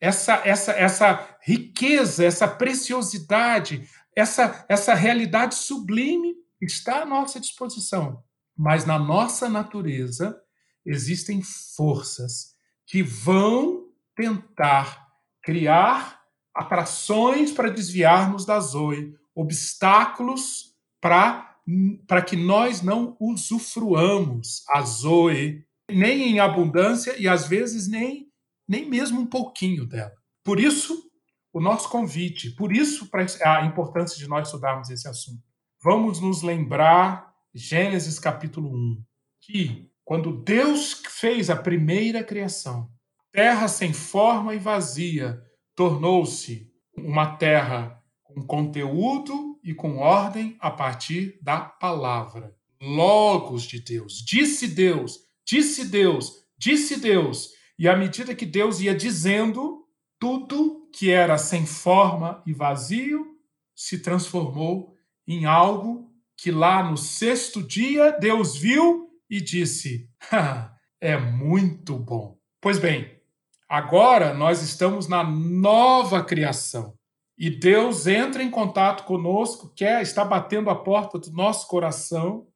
essa, 0.00 0.34
essa, 0.44 0.72
essa 0.72 1.38
riqueza, 1.42 2.24
essa 2.24 2.46
preciosidade, 2.46 3.88
essa, 4.14 4.64
essa 4.68 4.94
realidade 4.94 5.54
sublime 5.54 6.34
está 6.60 7.02
à 7.02 7.06
nossa 7.06 7.40
disposição. 7.40 8.22
Mas 8.56 8.84
na 8.84 8.98
nossa 8.98 9.48
natureza 9.48 10.40
existem 10.84 11.42
forças 11.42 12.54
que 12.86 13.02
vão 13.02 13.88
tentar 14.14 15.06
criar 15.42 16.22
atrações 16.54 17.52
para 17.52 17.70
desviarmos 17.70 18.46
da 18.46 18.58
Zoe, 18.58 19.14
obstáculos 19.34 20.74
para 21.00 22.22
que 22.26 22.36
nós 22.36 22.80
não 22.80 23.16
usufruamos 23.20 24.64
a 24.70 24.80
Zoe, 24.80 25.65
nem 25.90 26.30
em 26.30 26.40
abundância 26.40 27.14
e 27.18 27.28
às 27.28 27.46
vezes 27.46 27.88
nem, 27.88 28.26
nem 28.68 28.88
mesmo 28.88 29.20
um 29.20 29.26
pouquinho 29.26 29.86
dela. 29.86 30.12
Por 30.44 30.60
isso, 30.60 31.10
o 31.52 31.60
nosso 31.60 31.88
convite, 31.88 32.50
por 32.50 32.72
isso 32.72 33.08
a 33.42 33.64
importância 33.64 34.18
de 34.18 34.28
nós 34.28 34.48
estudarmos 34.48 34.90
esse 34.90 35.08
assunto. 35.08 35.42
Vamos 35.82 36.20
nos 36.20 36.42
lembrar 36.42 37.32
Gênesis 37.54 38.18
capítulo 38.18 38.68
1, 38.68 39.02
que 39.40 39.90
quando 40.04 40.42
Deus 40.42 41.02
fez 41.08 41.48
a 41.48 41.56
primeira 41.56 42.22
criação, 42.22 42.90
terra 43.32 43.66
sem 43.68 43.92
forma 43.92 44.54
e 44.54 44.58
vazia 44.58 45.40
tornou-se 45.74 46.70
uma 46.96 47.36
terra 47.36 48.02
com 48.22 48.46
conteúdo 48.46 49.58
e 49.64 49.74
com 49.74 49.98
ordem 49.98 50.56
a 50.60 50.70
partir 50.70 51.38
da 51.42 51.60
palavra. 51.60 52.54
Logos 52.80 53.64
de 53.64 53.82
Deus. 53.82 54.22
Disse 54.24 54.68
Deus, 54.68 55.25
disse 55.46 55.86
Deus, 55.86 56.44
disse 56.58 56.98
Deus. 56.98 57.50
E 57.78 57.88
à 57.88 57.96
medida 57.96 58.34
que 58.34 58.46
Deus 58.46 58.80
ia 58.80 58.94
dizendo, 58.94 59.86
tudo 60.18 60.88
que 60.92 61.10
era 61.10 61.38
sem 61.38 61.66
forma 61.66 62.42
e 62.46 62.52
vazio 62.52 63.36
se 63.74 63.98
transformou 63.98 64.96
em 65.28 65.44
algo 65.44 66.10
que 66.36 66.50
lá 66.50 66.82
no 66.82 66.96
sexto 66.96 67.62
dia 67.62 68.12
Deus 68.12 68.56
viu 68.56 69.10
e 69.28 69.40
disse: 69.40 70.08
é 71.00 71.16
muito 71.18 71.98
bom. 71.98 72.38
Pois 72.60 72.78
bem, 72.78 73.20
agora 73.68 74.34
nós 74.34 74.62
estamos 74.62 75.06
na 75.06 75.22
nova 75.22 76.24
criação. 76.24 76.94
E 77.38 77.50
Deus 77.50 78.06
entra 78.06 78.42
em 78.42 78.50
contato 78.50 79.04
conosco, 79.04 79.70
quer, 79.74 80.00
está 80.00 80.24
batendo 80.24 80.70
a 80.70 80.74
porta 80.74 81.18
do 81.18 81.30
nosso 81.32 81.68
coração 81.68 82.46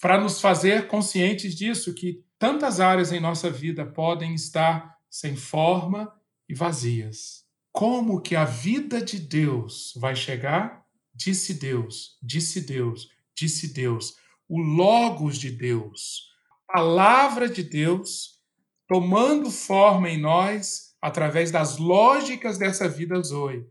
para 0.00 0.20
nos 0.20 0.40
fazer 0.40 0.88
conscientes 0.88 1.54
disso, 1.54 1.94
que 1.94 2.24
tantas 2.38 2.80
áreas 2.80 3.12
em 3.12 3.20
nossa 3.20 3.50
vida 3.50 3.84
podem 3.84 4.34
estar 4.34 4.96
sem 5.10 5.36
forma 5.36 6.12
e 6.48 6.54
vazias. 6.54 7.44
Como 7.72 8.20
que 8.20 8.34
a 8.34 8.44
vida 8.44 9.02
de 9.02 9.18
Deus 9.18 9.92
vai 9.96 10.14
chegar? 10.14 10.84
Disse 11.14 11.54
Deus, 11.54 12.18
disse 12.22 12.60
Deus, 12.60 13.08
disse 13.36 13.72
Deus. 13.72 14.14
O 14.48 14.60
Logos 14.60 15.38
de 15.38 15.50
Deus, 15.50 16.28
a 16.68 16.74
palavra 16.74 17.48
de 17.48 17.62
Deus, 17.62 18.40
tomando 18.86 19.50
forma 19.50 20.08
em 20.08 20.20
nós 20.20 20.94
através 21.02 21.50
das 21.50 21.78
lógicas 21.78 22.56
dessa 22.58 22.88
vida 22.88 23.20
Zoe 23.22 23.66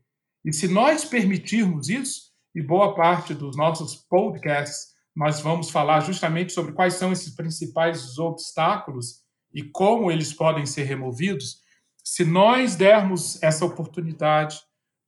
e 0.46 0.54
se 0.54 0.68
nós 0.68 1.04
permitirmos 1.04 1.90
isso, 1.90 2.32
e 2.54 2.62
boa 2.62 2.94
parte 2.94 3.34
dos 3.34 3.58
nossos 3.58 3.96
podcasts, 3.96 4.94
nós 5.16 5.40
vamos 5.40 5.70
falar 5.70 6.02
justamente 6.02 6.52
sobre 6.52 6.74
quais 6.74 6.96
são 6.96 7.12
esses 7.12 7.34
principais 7.34 8.20
obstáculos 8.20 9.22
e 9.54 9.64
como 9.64 10.12
eles 10.12 10.34
podem 10.34 10.66
ser 10.66 10.84
removidos. 10.84 11.62
Se 12.04 12.26
nós 12.26 12.76
dermos 12.76 13.42
essa 13.42 13.66
oportunidade 13.66 14.60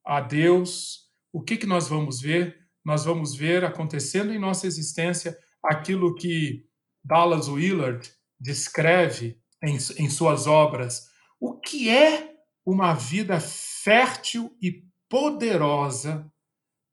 a 0.05 0.22
Deus, 0.22 1.08
o 1.34 1.41
que, 1.41 1.58
que 1.58 1.68
nós 1.68 1.89
vamos 1.89 2.22
ver? 2.22 2.58
Nós 2.86 3.03
vamos 3.03 3.36
ver 3.36 3.66
acontecendo 3.66 4.32
em 4.32 4.39
nossa 4.39 4.66
existência 4.66 5.38
aquilo 5.62 6.16
que 6.16 6.66
Dallas 7.03 7.49
Willard 7.49 8.10
descreve 8.39 9.38
em, 9.62 9.76
em 9.76 10.10
suas 10.10 10.47
obras. 10.47 11.10
O 11.38 11.60
que 11.60 11.89
é 11.89 12.34
uma 12.66 12.93
vida 12.93 13.39
fértil 13.41 14.55
e 14.62 14.84
poderosa 15.10 16.32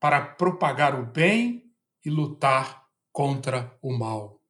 para 0.00 0.20
propagar 0.20 0.98
o 0.98 1.06
bem 1.06 1.64
e 2.04 2.10
lutar 2.10 2.83
contra 3.14 3.72
o 3.80 3.96
mal. 3.96 4.40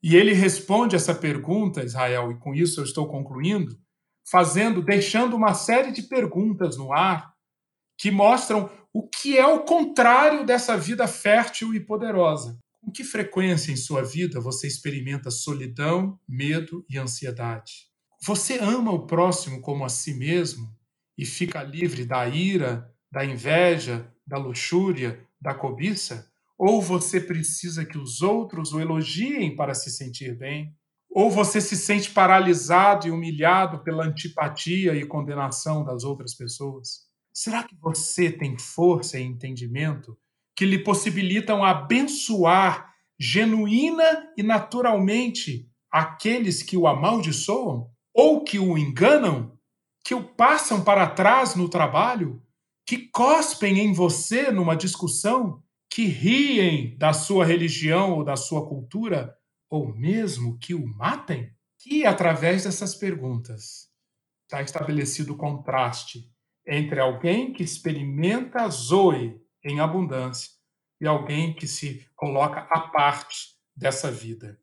E 0.00 0.14
ele 0.14 0.32
responde 0.32 0.94
essa 0.94 1.12
pergunta, 1.12 1.82
Israel, 1.82 2.30
e 2.30 2.38
com 2.38 2.54
isso 2.54 2.80
eu 2.80 2.84
estou 2.84 3.08
concluindo, 3.08 3.76
fazendo, 4.30 4.80
deixando 4.80 5.34
uma 5.34 5.52
série 5.52 5.90
de 5.90 6.02
perguntas 6.02 6.76
no 6.76 6.92
ar 6.92 7.34
que 7.98 8.12
mostram 8.12 8.70
o 8.92 9.08
que 9.08 9.36
é 9.36 9.46
o 9.46 9.64
contrário 9.64 10.46
dessa 10.46 10.76
vida 10.76 11.08
fértil 11.08 11.74
e 11.74 11.80
poderosa. 11.80 12.56
Com 12.80 12.92
que 12.92 13.02
frequência 13.02 13.72
em 13.72 13.76
sua 13.76 14.04
vida 14.04 14.38
você 14.38 14.68
experimenta 14.68 15.30
solidão, 15.30 16.18
medo 16.28 16.84
e 16.88 16.96
ansiedade? 16.96 17.88
Você 18.24 18.58
ama 18.58 18.92
o 18.92 19.06
próximo 19.06 19.60
como 19.60 19.84
a 19.84 19.88
si 19.88 20.14
mesmo 20.14 20.72
e 21.18 21.26
fica 21.26 21.62
livre 21.64 22.04
da 22.04 22.28
ira, 22.28 22.88
da 23.10 23.24
inveja, 23.24 24.08
da 24.24 24.38
luxúria, 24.38 25.26
da 25.40 25.52
cobiça? 25.52 26.32
Ou 26.66 26.80
você 26.80 27.20
precisa 27.20 27.84
que 27.84 27.98
os 27.98 28.22
outros 28.22 28.72
o 28.72 28.80
elogiem 28.80 29.54
para 29.54 29.74
se 29.74 29.90
sentir 29.90 30.34
bem? 30.34 30.74
Ou 31.10 31.30
você 31.30 31.60
se 31.60 31.76
sente 31.76 32.10
paralisado 32.10 33.06
e 33.06 33.10
humilhado 33.10 33.84
pela 33.84 34.06
antipatia 34.06 34.94
e 34.94 35.06
condenação 35.06 35.84
das 35.84 36.04
outras 36.04 36.34
pessoas? 36.34 37.02
Será 37.34 37.64
que 37.64 37.76
você 37.76 38.32
tem 38.32 38.58
força 38.58 39.20
e 39.20 39.22
entendimento 39.22 40.16
que 40.56 40.64
lhe 40.64 40.78
possibilitam 40.78 41.62
abençoar 41.62 42.94
genuína 43.20 44.32
e 44.34 44.42
naturalmente 44.42 45.68
aqueles 45.92 46.62
que 46.62 46.78
o 46.78 46.86
amaldiçoam 46.86 47.90
ou 48.14 48.42
que 48.42 48.58
o 48.58 48.78
enganam, 48.78 49.52
que 50.02 50.14
o 50.14 50.24
passam 50.24 50.82
para 50.82 51.10
trás 51.10 51.54
no 51.54 51.68
trabalho 51.68 52.42
que 52.86 53.06
cospem 53.08 53.80
em 53.80 53.92
você 53.92 54.50
numa 54.50 54.74
discussão, 54.74 55.62
que 55.94 56.06
riem 56.06 56.98
da 56.98 57.12
sua 57.12 57.44
religião 57.44 58.14
ou 58.14 58.24
da 58.24 58.34
sua 58.34 58.68
cultura, 58.68 59.38
ou 59.70 59.94
mesmo 59.94 60.58
que 60.58 60.74
o 60.74 60.84
matem? 60.84 61.54
Que 61.78 62.04
através 62.04 62.64
dessas 62.64 62.96
perguntas 62.96 63.88
está 64.42 64.60
estabelecido 64.60 65.34
o 65.34 65.36
contraste 65.36 66.28
entre 66.66 66.98
alguém 66.98 67.52
que 67.52 67.62
experimenta 67.62 68.68
Zoe 68.68 69.40
em 69.62 69.78
abundância 69.78 70.50
e 71.00 71.06
alguém 71.06 71.54
que 71.54 71.68
se 71.68 72.04
coloca 72.16 72.66
à 72.72 72.88
parte 72.88 73.50
dessa 73.76 74.10
vida. 74.10 74.60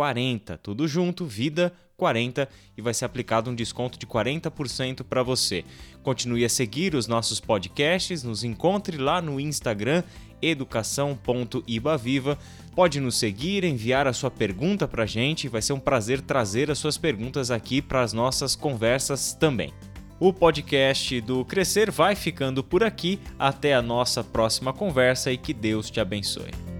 VIDA40, 0.00 0.58
tudo 0.62 0.88
junto, 0.88 1.24
VIDA 1.26 1.72
40 1.96 2.48
e 2.76 2.82
vai 2.82 2.94
ser 2.94 3.04
aplicado 3.04 3.50
um 3.50 3.54
desconto 3.54 3.98
de 3.98 4.06
40% 4.06 5.04
para 5.04 5.22
você. 5.22 5.64
Continue 6.02 6.44
a 6.44 6.48
seguir 6.48 6.94
os 6.94 7.06
nossos 7.06 7.38
podcasts, 7.40 8.22
nos 8.24 8.42
encontre 8.42 8.96
lá 8.96 9.20
no 9.20 9.38
Instagram 9.38 10.02
educação.ibaviva. 10.40 12.38
Pode 12.74 12.98
nos 12.98 13.18
seguir, 13.18 13.62
enviar 13.64 14.06
a 14.06 14.14
sua 14.14 14.30
pergunta 14.30 14.88
para 14.88 15.02
a 15.02 15.06
gente, 15.06 15.48
vai 15.48 15.60
ser 15.60 15.74
um 15.74 15.80
prazer 15.80 16.22
trazer 16.22 16.70
as 16.70 16.78
suas 16.78 16.96
perguntas 16.96 17.50
aqui 17.50 17.82
para 17.82 18.00
as 18.00 18.14
nossas 18.14 18.56
conversas 18.56 19.34
também. 19.34 19.70
O 20.18 20.32
podcast 20.32 21.20
do 21.22 21.44
Crescer 21.44 21.90
vai 21.90 22.14
ficando 22.14 22.62
por 22.62 22.84
aqui. 22.84 23.18
Até 23.38 23.74
a 23.74 23.80
nossa 23.80 24.22
próxima 24.22 24.70
conversa 24.70 25.32
e 25.32 25.38
que 25.38 25.54
Deus 25.54 25.90
te 25.90 25.98
abençoe. 25.98 26.79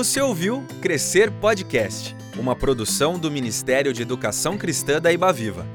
Você 0.00 0.18
ouviu 0.18 0.64
Crescer 0.80 1.30
Podcast, 1.30 2.16
uma 2.38 2.56
produção 2.56 3.18
do 3.18 3.30
Ministério 3.30 3.92
de 3.92 4.00
Educação 4.00 4.56
Cristã 4.56 4.98
da 4.98 5.12
Ibaviva. 5.12 5.66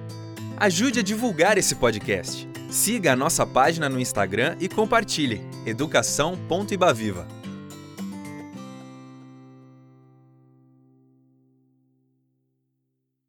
Ajude 0.58 1.02
a 1.02 1.04
divulgar 1.04 1.60
esse 1.60 1.76
podcast. 1.76 2.50
Siga 2.68 3.14
a 3.14 3.16
nossa 3.16 3.46
página 3.46 3.88
no 3.88 4.00
Instagram 4.00 4.58
e 4.60 4.68
compartilhe 4.68 5.42
educação.ibaviva. 5.64 7.28